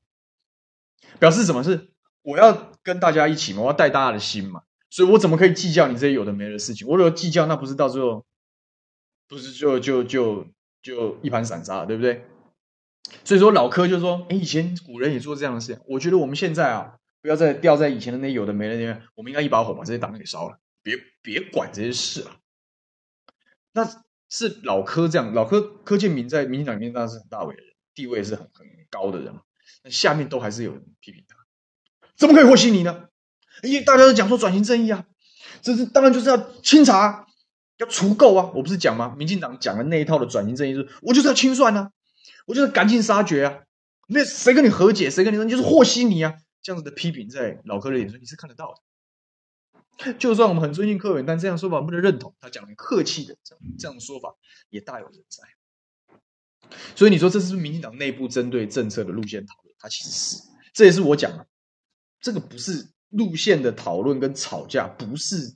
[1.19, 1.91] 表示什么是
[2.23, 6.87] 我要跟大家一起嘛，我要带大家的心嘛，所以我怎么可以计较你这些有的没的事情？
[6.87, 8.25] 我如果计较，那不是到最后
[9.27, 10.47] 不是就就就
[10.87, 12.25] 就一盘散沙，对不对？
[13.25, 22.37] 所以说老柯就说，哎，以前古人也做这样的事情，我觉得我们现在啊，不要再掉在以前的那有的没的里面，我们应该一把火把这些党给烧了，别别管这些事了。
[23.73, 23.85] 那
[24.29, 29.33] 是老柯这样，老柯柯建铭在民进党里面当然是很大伟的人，地位是很很高的人。
[29.83, 31.35] 那下面都还是有人批评他，
[32.15, 33.09] 怎么可以和稀泥呢？
[33.61, 35.05] 因为大家都讲说转型正义啊，
[35.61, 37.26] 这是当然就是要清查，
[37.77, 38.51] 要除垢啊。
[38.55, 39.15] 我不是讲吗？
[39.17, 41.91] 民进党讲的那一套的转型正义是，我就是要清算啊，
[42.45, 43.63] 我就是赶尽杀绝啊。
[44.07, 46.35] 那谁跟你和解，谁跟你说你就是和稀泥啊？
[46.61, 50.13] 这样子的批评在老柯的眼中你是看得到的。
[50.13, 52.35] 就算我们很尊敬柯文，但这样说法不能认同。
[52.39, 54.35] 他讲的客气的这样这样的说法
[54.69, 55.43] 也大有人在。
[56.95, 59.75] 所以你说这是不是民进党内部针对政策的路线讨论？
[59.79, 61.47] 它其实是，这也是我讲的，
[62.19, 65.55] 这个不是路线的讨论跟吵架，不是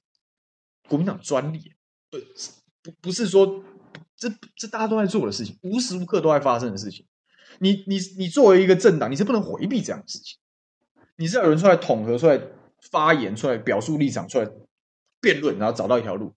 [0.87, 1.73] 国民党专利，
[2.11, 2.17] 不
[2.83, 3.63] 不不是说
[4.15, 7.07] 这这大家都在做的事情，无时无刻都在发生的事情。
[7.59, 10.37] 你你你作为一个政党，你是不能回避这样的事情，
[11.15, 12.39] 你是要有人出来统合、出来
[12.91, 14.47] 发言、出来表述立场、出来
[15.19, 16.35] 辩论，然后找到一条路。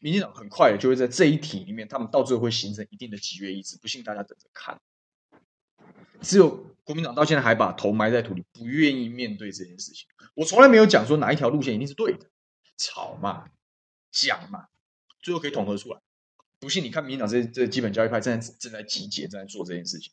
[0.00, 3.76] 民进党很快的就会在这一题里面，他们到最后会形成一定的集约意志。
[3.78, 4.80] 不信大家等着看。
[6.20, 6.50] 只有
[6.84, 10.06] 国民党到现在还把头埋在土里，不愿意面对这件事情。
[10.34, 12.26] 我从来没有讲说哪一条路线一定是对的，
[12.76, 13.46] 吵嘛，
[14.12, 14.66] 讲嘛，
[15.20, 16.00] 最后可以统合出来。
[16.60, 20.12] 不信你看，民进党这这基本教育派正在正在集结，正在做这件事情。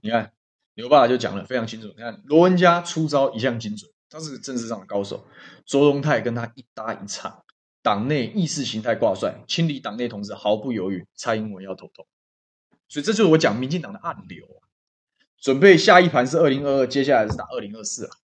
[0.00, 0.32] 你看
[0.74, 1.88] 刘爸就讲了非常清楚。
[1.88, 5.26] 你看罗文嘉出招一向精准，他是政治上的高手。
[5.64, 7.44] 周荣泰跟他一搭一唱，
[7.82, 11.06] 党内意识形态挂帅，清理党内同志毫不犹豫。
[11.14, 12.06] 蔡英文要头痛。
[12.88, 14.68] 所以这就是我讲民进党的暗流啊，
[15.38, 18.16] 准备下一盘是二零二二，接下来是打二零二四啊。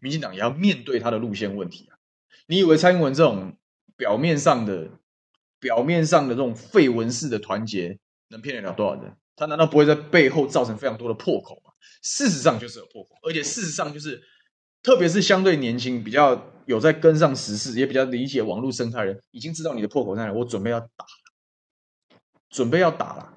[0.00, 1.95] 民进党也要面对他的路线问题啊。
[2.46, 3.56] 你以为蔡英文这种
[3.96, 4.88] 表面上的、
[5.58, 9.16] 表面上的这种废文式的团结，能骗得了多少人？
[9.34, 11.72] 他难道不会在背后造成非常多的破口吗？
[12.02, 14.22] 事实上就是有破口，而且事实上就是，
[14.82, 21.04] 特别是相对年轻、比较有在跟上时事，也比较理解网络生态的人，已经知道你的破口在哪，我准备要打，
[22.48, 23.34] 准备要打了。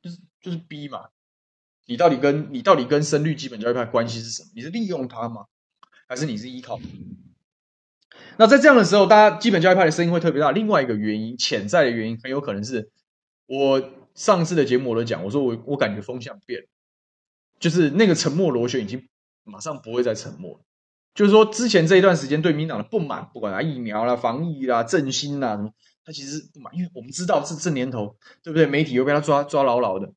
[0.00, 1.08] 就是就是逼嘛，
[1.86, 4.50] 你到底跟你到底跟深绿基本教育派关系是什么？
[4.54, 5.46] 你是利用他吗？
[6.06, 6.78] 还是你是依靠？
[8.36, 10.50] 那在这样的时候，大家基本教义派的声音会特别大。
[10.50, 12.90] 另外一个原因，潜在的原因很有可能是，
[13.46, 13.82] 我
[14.14, 16.66] 上次的节目我都讲，我说我我感觉风向变了，
[17.60, 19.08] 就是那个沉默螺旋已经
[19.44, 20.60] 马上不会再沉默了。
[21.14, 25.70] 就是说，之前这一段时间对民党的不满，不管啊疫苗啦、防疫啦、振兴啦什么，
[26.04, 28.66] 他其实不满，因为我们知道这这年头，对不对？
[28.66, 30.12] 媒体又被他抓抓牢牢的。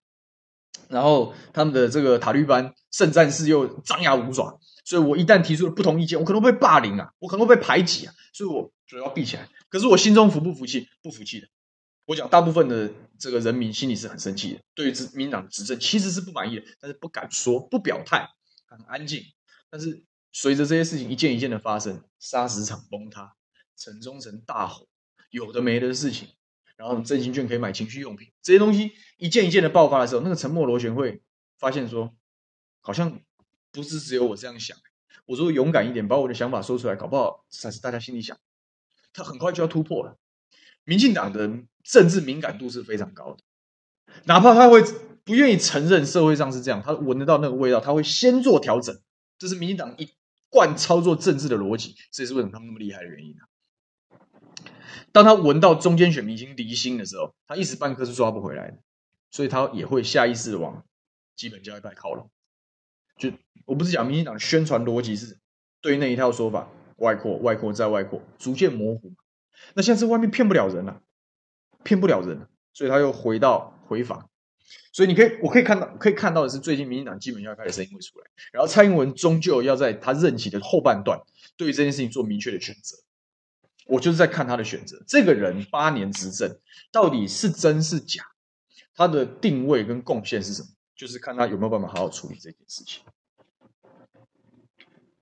[0.89, 9.49] 然后他们的这个塔利班圣战士又张牙舞爪，所以我一旦提出了不同意见，我可能会被霸凌啊，我可能会被排挤啊，所以我就要闭起来。
[9.67, 10.87] 可是我心中服不服气？
[11.03, 11.47] 不服气的。
[12.05, 18.29] 我讲大部分的这个人民心里是很生气的，对于执民党的执政其实是不满意的，但是不敢说，不表态，
[18.65, 19.21] 很安静。
[19.69, 23.33] 但是随着这些事情一件一件的发生，砂石场崩塌，
[23.75, 24.87] 城中城大火，
[25.31, 26.29] 有的没的事情。
[26.77, 31.21] 然后振兴券可以买情趣用品，这些东西一件一件的爆发的时候，那个沉默螺旋会
[31.59, 32.15] 发现说，
[32.79, 33.19] 好像
[33.77, 34.75] 不是只有我这样想。
[35.27, 38.35] 我说勇敢一点，把我的想法说出来，搞不好才是大家心里想。
[39.13, 40.17] 他很快就要突破了。
[40.83, 41.47] 民进党的
[41.83, 43.43] 政治敏感度是非常高的，
[44.23, 44.81] 哪怕他会
[45.23, 48.99] 不愿意承认社会上是这样，他闻得到那个味道，他会先做调整。
[49.37, 50.09] 这是民进党一
[50.49, 53.45] 贯操作政治的逻辑，这也是为什么他们那么厉害的原因啊。
[55.11, 58.77] 当他闻到中间选民已经离心的时候，他一时半刻是抓不回来的，
[59.29, 60.83] 所以他也会下意识往
[61.35, 62.31] 基本教义派靠拢。
[63.17, 63.31] 就
[63.65, 65.37] 我不是讲民进党宣传逻辑是
[65.81, 69.13] 对那一套说法，外扩、外扩再外扩，逐渐模糊。
[69.73, 71.01] 那现在是外面骗不了人了，
[71.83, 74.29] 骗不了人了，所以他又回到回防。
[74.91, 81.19] 所以你可以，我可以看到，可以看到的是，最近民进党基本教义派的声音会出来，然后蔡英文终究要在他任期的后半段，
[81.55, 82.97] 对这件事情做明确的选择。
[83.85, 86.59] 我就是在看他的选择，这个人八年执政
[86.91, 88.23] 到底是真是假？
[88.93, 90.69] 他的定位跟贡献是什么？
[90.97, 93.03] 就是看他有没有办法好好处理这件事情。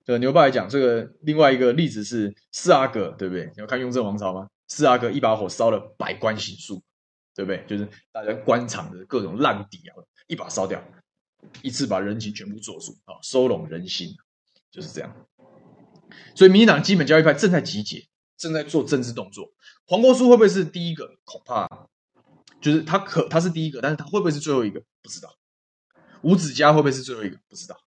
[0.04, 3.44] 对牛爸来讲，这个另外一个例子是四阿哥，对不对？
[3.46, 4.48] 你要看《雍正王朝》吗？
[4.68, 6.82] 四阿哥一把火烧了百官行粟，
[7.34, 7.64] 对不对？
[7.66, 9.94] 就是大家官场的各种烂底啊，
[10.28, 10.82] 一把烧掉，
[11.60, 14.14] 一次把人情全部做足啊，收拢人心，
[14.70, 15.14] 就是这样。
[16.36, 18.06] 所以民进党基本教义派正在集结，
[18.36, 19.52] 正在做政治动作。
[19.88, 21.10] 黄国书会不会是第一个？
[21.24, 21.88] 恐怕
[22.60, 24.80] 就是他可他是第一个，但是他会不会是最后一个？
[25.02, 25.36] 不知道。
[26.26, 27.38] 五子家会不会是最后一个？
[27.48, 27.78] 不知道。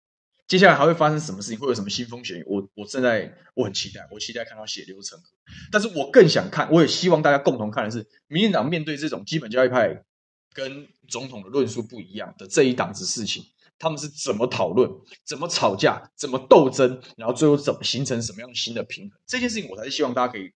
[0.48, 1.60] 接下来还会发生什么事情？
[1.60, 2.44] 会有什么腥风血雨？
[2.48, 5.26] 我我正在我很期待，我期待看到血流成河。
[5.74, 10.06] 但是我更想看，我也希望大家共同看的是，民进党面对这种基本教义派
[10.54, 13.44] 跟总统的论述不一样的这一档子事情，
[13.78, 14.90] 他们是怎么讨论、
[15.26, 19.20] 怎么吵架、怎么斗争，然后最后怎么形成什么样新的平衡？
[19.28, 20.54] 这件事情我才是希望大家可以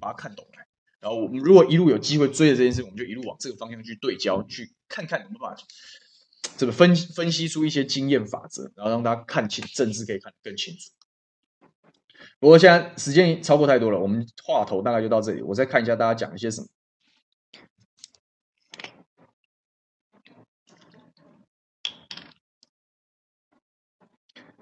[0.00, 0.66] 把它看懂来。
[1.00, 5.62] 然后我们如果一路有机会追着这件事，我们就一路往这个方向去对焦，去看看有没有办法。
[6.56, 10.90] 这个分分析出一些经验法则，然后让大家看清政治，可以看得更清楚。
[12.38, 15.42] 不过现在时间超过太多了，我们话头大概就到这里。
[15.42, 16.68] 我再看一下大家讲一些什么。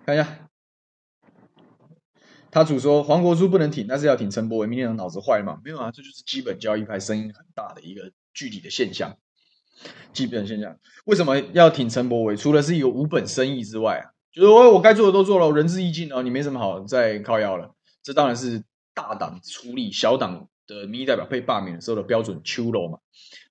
[0.04, 0.48] 看一下，
[2.50, 4.66] 他主说黄国书不能挺，但是要挺陈柏惟。
[4.66, 5.60] 民进党脑子坏了吗？
[5.64, 9.16] 没有啊，这就是基本教义派声音很大的一个具体的现象。
[10.12, 12.36] 基本现象，为什么要挺陈柏惟？
[12.36, 17.74] 除了是有五本生意之外啊，就是我我该做的都做了，仁至义尽了，你没什么好再靠腰了。
[18.02, 18.62] 这当然是
[18.94, 22.98] 大党出力，小党的民意代表被罢免的时候的标准秋楼嘛。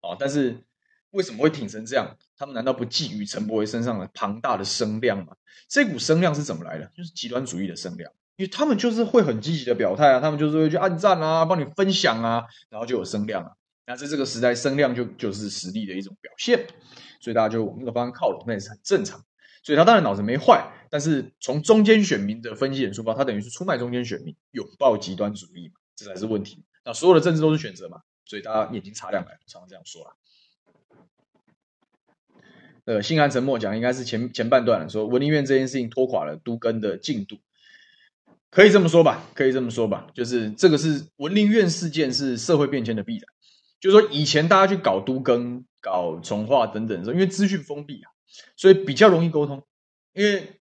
[0.01, 0.63] 啊，但是
[1.11, 2.15] 为什么会挺成这样？
[2.37, 5.33] 他们难道不觊觎陈柏惟身上的庞大的声量吗？
[5.67, 6.91] 这股声量是怎么来的？
[6.95, 13.51] 就是极端主义的声量，因为他们就是会很积极的表态啊，他们就是会去按赞啊，帮你分享啊，然后就有声量啊。
[13.91, 16.65] 那在这个时代，声量就就是实力的一种表现，
[17.19, 19.21] 所以大家就往那个方向靠拢，那也是很正常。
[19.63, 26.63] 所以他当然脑子没坏，但是从中间选民的分析点出发，他等于是出卖中间选民，拥抱极端主义嘛，这才是问题。
[26.85, 30.11] 那所有的政治都是选择嘛，所以大家眼睛擦亮了，常常这样说啦。
[32.85, 37.39] 呃，星汉沉默讲应该是前前半段了说文林院这件事情拖垮了都更的进度，
[38.49, 43.23] 可以这么说吧，可以这么说吧，就是这个是文林院事件是社会变迁的必然。
[43.81, 48.11] 就是说，以前大家去搞都更、搞重化等等的时候，因为资讯封闭啊，
[48.55, 49.61] 所以比较容易沟通。
[50.13, 50.59] 因为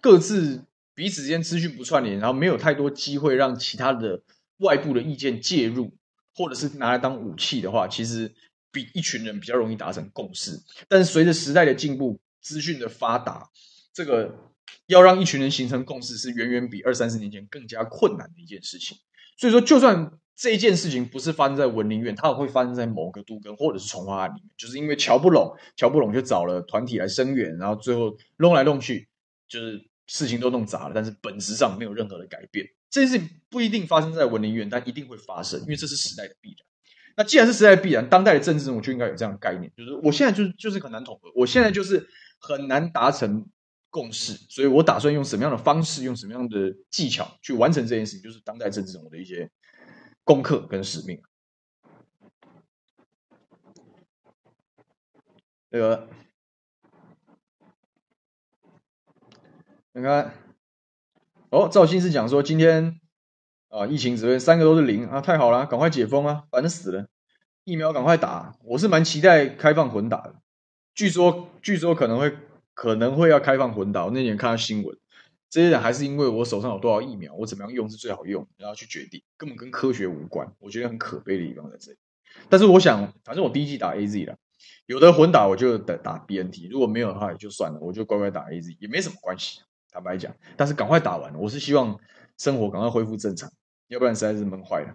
[0.00, 4.22] 各自彼此之间资讯不串联，然后没有太多机会让其他的
[4.58, 5.96] 外部的意见介入，
[6.34, 8.34] 或者是拿来当武器的话，其实
[8.70, 10.60] 比一群人比较容易达成共识。
[10.88, 13.48] 但是随着时代的进步，资讯的发达，
[13.92, 14.52] 这个
[14.86, 18.98] 要让一群人形成共识，是远远比二三十年前更加困难的一件事情。
[19.36, 29.08] 所以说，就算这件事情不是发生在文林院，它会发生在某个都更或者是重化案里面，就是因为乔不拢，乔不拢就找了团体来声援，然后最后弄来弄去，
[29.48, 32.64] 就是事情都弄砸了，但是本质上没有任何的改变。
[32.88, 36.58] 这件事情不一定发生在文林院，但一定会发生，因为这是时代的必然。
[37.16, 42.08] 那既然是时代的必然，当代的政治人物就应该有这样的概念，就是我现在就是就是很难统合，我现在就是
[42.38, 43.44] 很难达成
[43.90, 49.50] 共识，所以我打算用什么样的方式，用什么样的技巧去完成这件事情，就是当代政治人物的一些。
[50.28, 51.22] 功课跟使命，
[55.70, 56.06] 这个，
[59.94, 60.34] 你看，
[61.48, 63.00] 哦，赵信是讲说今天
[63.70, 67.08] 啊，疫情指标三个都是零啊，太好了，赶快解封啊，烦死了，
[67.64, 70.34] 疫苗赶快打，我是蛮期待开放混打的，
[70.94, 72.36] 据说据说可能会
[72.74, 74.98] 可能会要开放混打，我那天看到新闻。
[75.50, 80.52] 这些人还是因为我手上有多少疫苗，我怎么样用是最好用，然后去决定，根本跟科学无关。
[80.58, 81.98] 我觉得很可悲的地方在这里。
[82.50, 84.36] 但是我想，反正我第一剂打 AZ 了，
[84.86, 89.60] 有的混打我就打打 BNT，如果没有的话也就算了，我就乖乖打 AZ，也没什么关系。
[89.90, 91.98] 坦白讲，但是赶快打完，我是希望
[92.36, 93.50] 生活赶快恢复正常，
[93.88, 94.94] 要不然实在是闷坏了。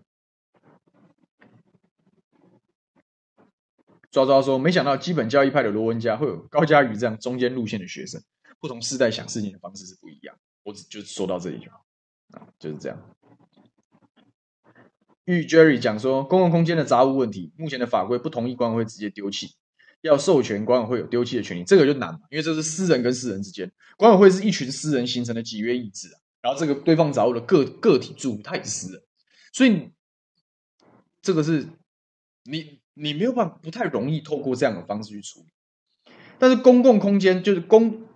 [4.12, 8.22] 抓抓说，没想到基本教义派的罗文嘉会有高嘉瑜这样中间路线的学生。
[8.64, 10.34] 不同世代想事情的方式是不一样，
[10.64, 11.85] 我只就说到这里就好
[12.31, 12.98] 啊，就是这样。
[15.26, 19.56] 玉 Jerry 讲说，公共空间的杂物问题，目前的法规不同意管委会直接丢弃，
[19.99, 29.03] 要授权管委会有丢弃的权利，这个就难了，因为这是私人跟私人之间，管委会是一群私人形成的集约意志啊，然后这个堆放杂物的个个体住户他也是私人，
[29.52, 29.91] 所以
[31.22, 31.68] 这个是
[32.45, 38.07] 你你没有办法，不太容易透过这样的方式去处理，但是公共空间就是公。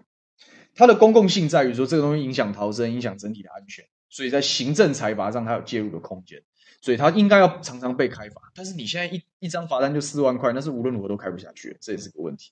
[0.78, 6.40] 它的公共性在于说，这个东西影响逃生，影响整体的安全，所以在行政裁罚上它有介入的空间，
[6.82, 8.40] 所以它应该要常常被开罚。
[8.54, 12.52] 但是你现在一一张罚单就四万块，那是无论如何都开不下去，这也是个问题。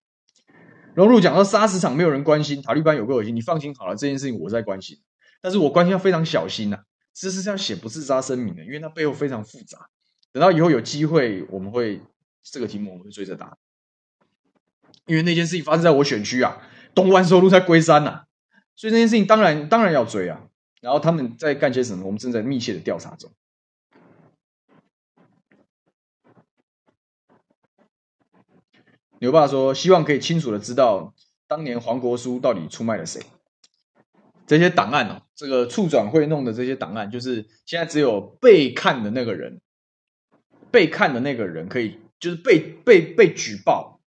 [0.95, 4.97] 荣禄讲到砂石场没有人关心，塔利班有个恶心，你放心好了，这件事情我在关心，
[5.39, 6.83] 但是我关心要非常小心呐、啊，
[7.13, 9.87] 这是要写不自杀声明的，因为它背后非常复杂。
[10.31, 12.01] 等到以后有机会，我们会
[12.41, 13.55] 这个题目我们会追着打，
[15.05, 16.57] 因为那件事情发生在我选区啊，
[16.95, 18.25] 东万寿路在龟山呐、啊，
[18.75, 20.47] 所以这件事情当然当然要追啊。
[20.81, 22.05] 然后他们在干些什么？
[22.05, 23.31] 我们正在密切的调查中。
[29.19, 31.13] 牛爸说：“希望可以清楚的知道
[31.47, 33.21] 当年黄国书到底出卖了谁。
[34.45, 39.59] 这些档案哦，这个处转会弄的这些档案，就是现在只有被看的那个人，
[40.69, 43.99] 被看的那个人可以，就是被被被举报，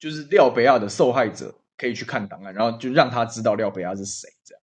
[0.00, 4.28] 就是廖北亚的受害者可以去看档案，然后就让他知道廖北亚是谁。
[4.44, 4.62] 这样。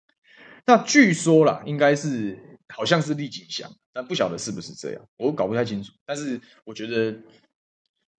[0.65, 5.91] 那据说啦，应该是好像是厉景祥，但不晓得是不是这样，我搞不太清楚。
[6.05, 7.17] 但是我觉得。”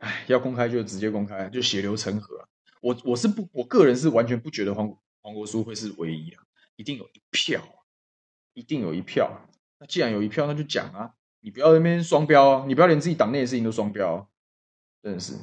[0.02, 2.48] 哎，要公开就直接公开，就血流成河。
[2.81, 6.43] 我我是不，我个人是完全不觉得黄黄国书会是唯一啊，
[6.74, 7.62] 一定有一票，
[8.52, 9.48] 一定有一票。
[9.78, 14.27] 那既然有一票，那就讲啊，你不要那边双标啊，你不要连自己党内的事情都双标啊，
[15.05, 15.35] 真的是。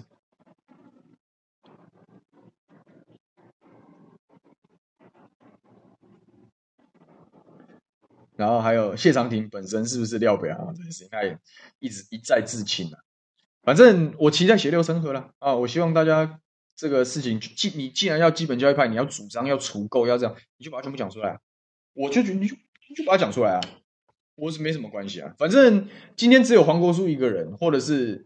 [8.40, 10.58] 然后还有谢长廷本身是不是廖北啊？
[10.74, 11.38] 这件事情他也
[11.80, 12.98] 一直一再自清啊。
[13.64, 15.54] 反正我期待血流成河了啊！
[15.56, 16.40] 我希望大家
[16.74, 21.38] 这个事情，既你既然要基本教义派，你要主张要除垢要这样，你就把它全部讲出来。
[21.94, 22.56] 我就觉得你就
[22.88, 23.62] 你就把它讲出来啊！
[24.36, 25.36] 我是没什么关系啊。
[25.38, 28.24] 反正今天只有黄国书一个人，或者是，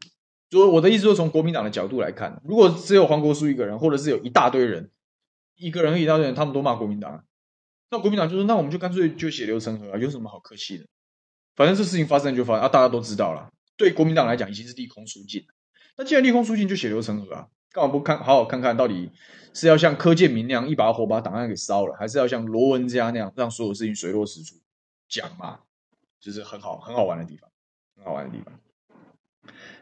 [0.47, 4.91] 就我的意思说，从国民党的角度来看，如果只有黄国书一个人，或者是有一大堆人，
[5.55, 7.25] 一个人和一大堆人，他们都骂国民党，
[7.93, 10.85] 那国民党就说，那我们就干脆就血流成河，有什么好客气的？
[11.55, 13.47] 反正这事情发生就发生啊，大家都知道了。
[13.77, 15.45] 对国民党来讲，已经是利空出尽。
[15.95, 17.47] 那既然利空出尽，就血流成河啊！
[17.71, 19.11] 干嘛不看好好看看到底
[19.53, 24.55] 是要像柯建铭那样一把火把档案给烧了，还是要像罗文家那样让所有事情水落石出？
[25.07, 25.59] 讲嘛，
[26.19, 27.47] 就是很好很好玩的地方，
[27.95, 28.59] 很好玩的地方。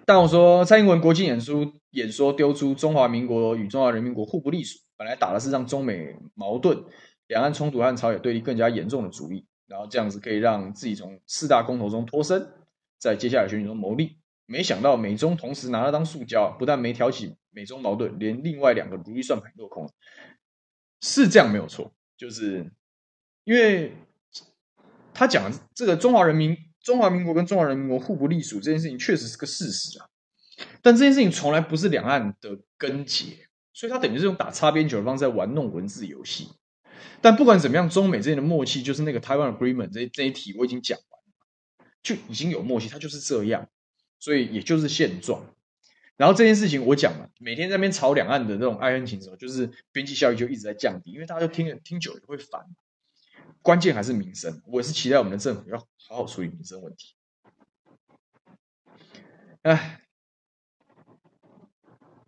[0.06, 6.84] 但我说，蔡英文国庆演说演说丢出中华民国与中华人民国互不隶属，本来打的是让中美矛盾、
[7.32, 12.46] 两岸冲突和朝野对立更加严重的主意，然后这样子可以让自己从四大公投中脱身。
[13.00, 19.92] 在接下来选举中谋利，没想到美中同时拿它当塑胶，不但没挑起美中矛盾，连另外两个如意算盘落空了。
[21.00, 22.70] 是这样没有错，就是
[23.46, 23.94] 因为
[25.14, 30.10] 他讲这个中华人民、中华民国跟中华人民国互不隶属这件事情确实是个事实啊，
[30.82, 36.50] 但这件事情从来不是两岸的根结，所以他等于是用打擦边球的方式在玩弄文字游戏。
[37.22, 41.06] 但不管怎么样，中美之间的默契就是那个台湾 Agreement 这这一题我已经讲完。
[42.04, 43.70] 就已经有默契，它就是这样，
[44.18, 45.46] 所以也就是现状。
[46.18, 52.66] 然后这件事情我讲了，每天在那边吵两岸的那种爱恨情仇，就是边际效益就一直在降低，因为大家都听听久了会烦。
[53.62, 57.14] 关键还是民生，我是期待我们的政府要好好处理民生问题。
[59.62, 60.02] 哎，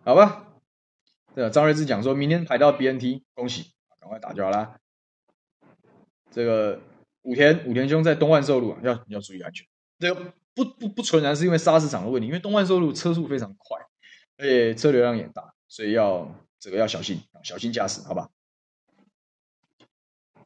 [0.05, 0.53] 好吧，
[1.35, 3.73] 这个张瑞智讲说明天排到 BNT，恭喜，
[4.03, 4.77] 赶快打就好啦。
[6.29, 6.81] 这个。
[7.25, 9.65] 武田武田兄在东万寿路要要注意安全。
[9.97, 13.79] 这个不不不纯然是因为砂石场的问题，因为东万寿路车速非常快，
[14.35, 18.29] 而且车流量也大，所以要这个要小心，小心驾驶，好吧？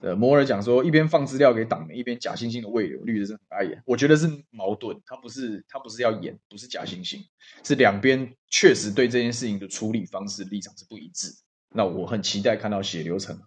[0.01, 3.81] 呃，摩尔讲说一边放资料给党媒，一边假惺惺的慰留，绿的是很碍眼。
[3.87, 7.25] 我觉得是矛盾，他不是他不是要演，不是假惺惺，
[7.63, 11.33] 是两边确实对这件事情的处理方式立场是不一致。
[11.73, 13.39] 那我很期待看到血流成，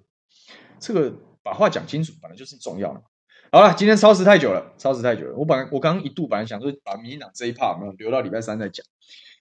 [0.78, 3.02] 这个把话讲清楚，本来就是重要的。
[3.52, 5.34] 好了，今天超时太久了，超时太久了。
[5.36, 8.86] 我本来我刚一度本来想说把民进党这一 part 留到礼拜三再讲，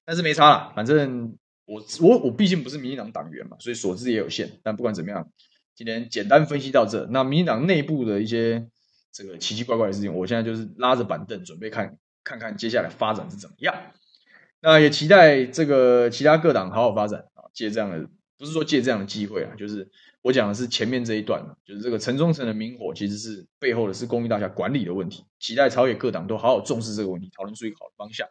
[0.03, 4.59] 但是没差了，反正我我我毕竟不是民进党党员嘛，所以所知也有限。
[4.63, 5.29] 但不管怎么样，
[5.75, 7.05] 今天简单分析到这。
[7.11, 8.67] 那民进党内部的一些
[9.11, 13.75] 这个奇奇怪怪的事情，我现在就是拉着板凳准备看看看接下来发展是怎么样。
[14.61, 18.09] 那也期待这个其他各党好好发展啊，借这样的
[18.39, 19.87] 不是说借这样的机会啊，就是。
[20.21, 25.23] 我讲的是前面这一段，就是这个城中城的明火，其实是背后的是公益大厦管理的问题。
[25.39, 28.27] 期待朝野各党都好好重视这个问题，讨论出一个好的方向。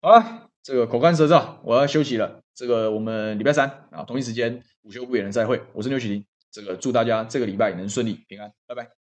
[0.00, 2.42] 好了，这个口干舌燥，我要休息了。
[2.54, 5.60] 这个我们礼拜三啊，同一时间午休不远的再会。
[5.74, 8.99] 我是刘启林，这个祝大家这个礼拜能顺利平安，拜拜。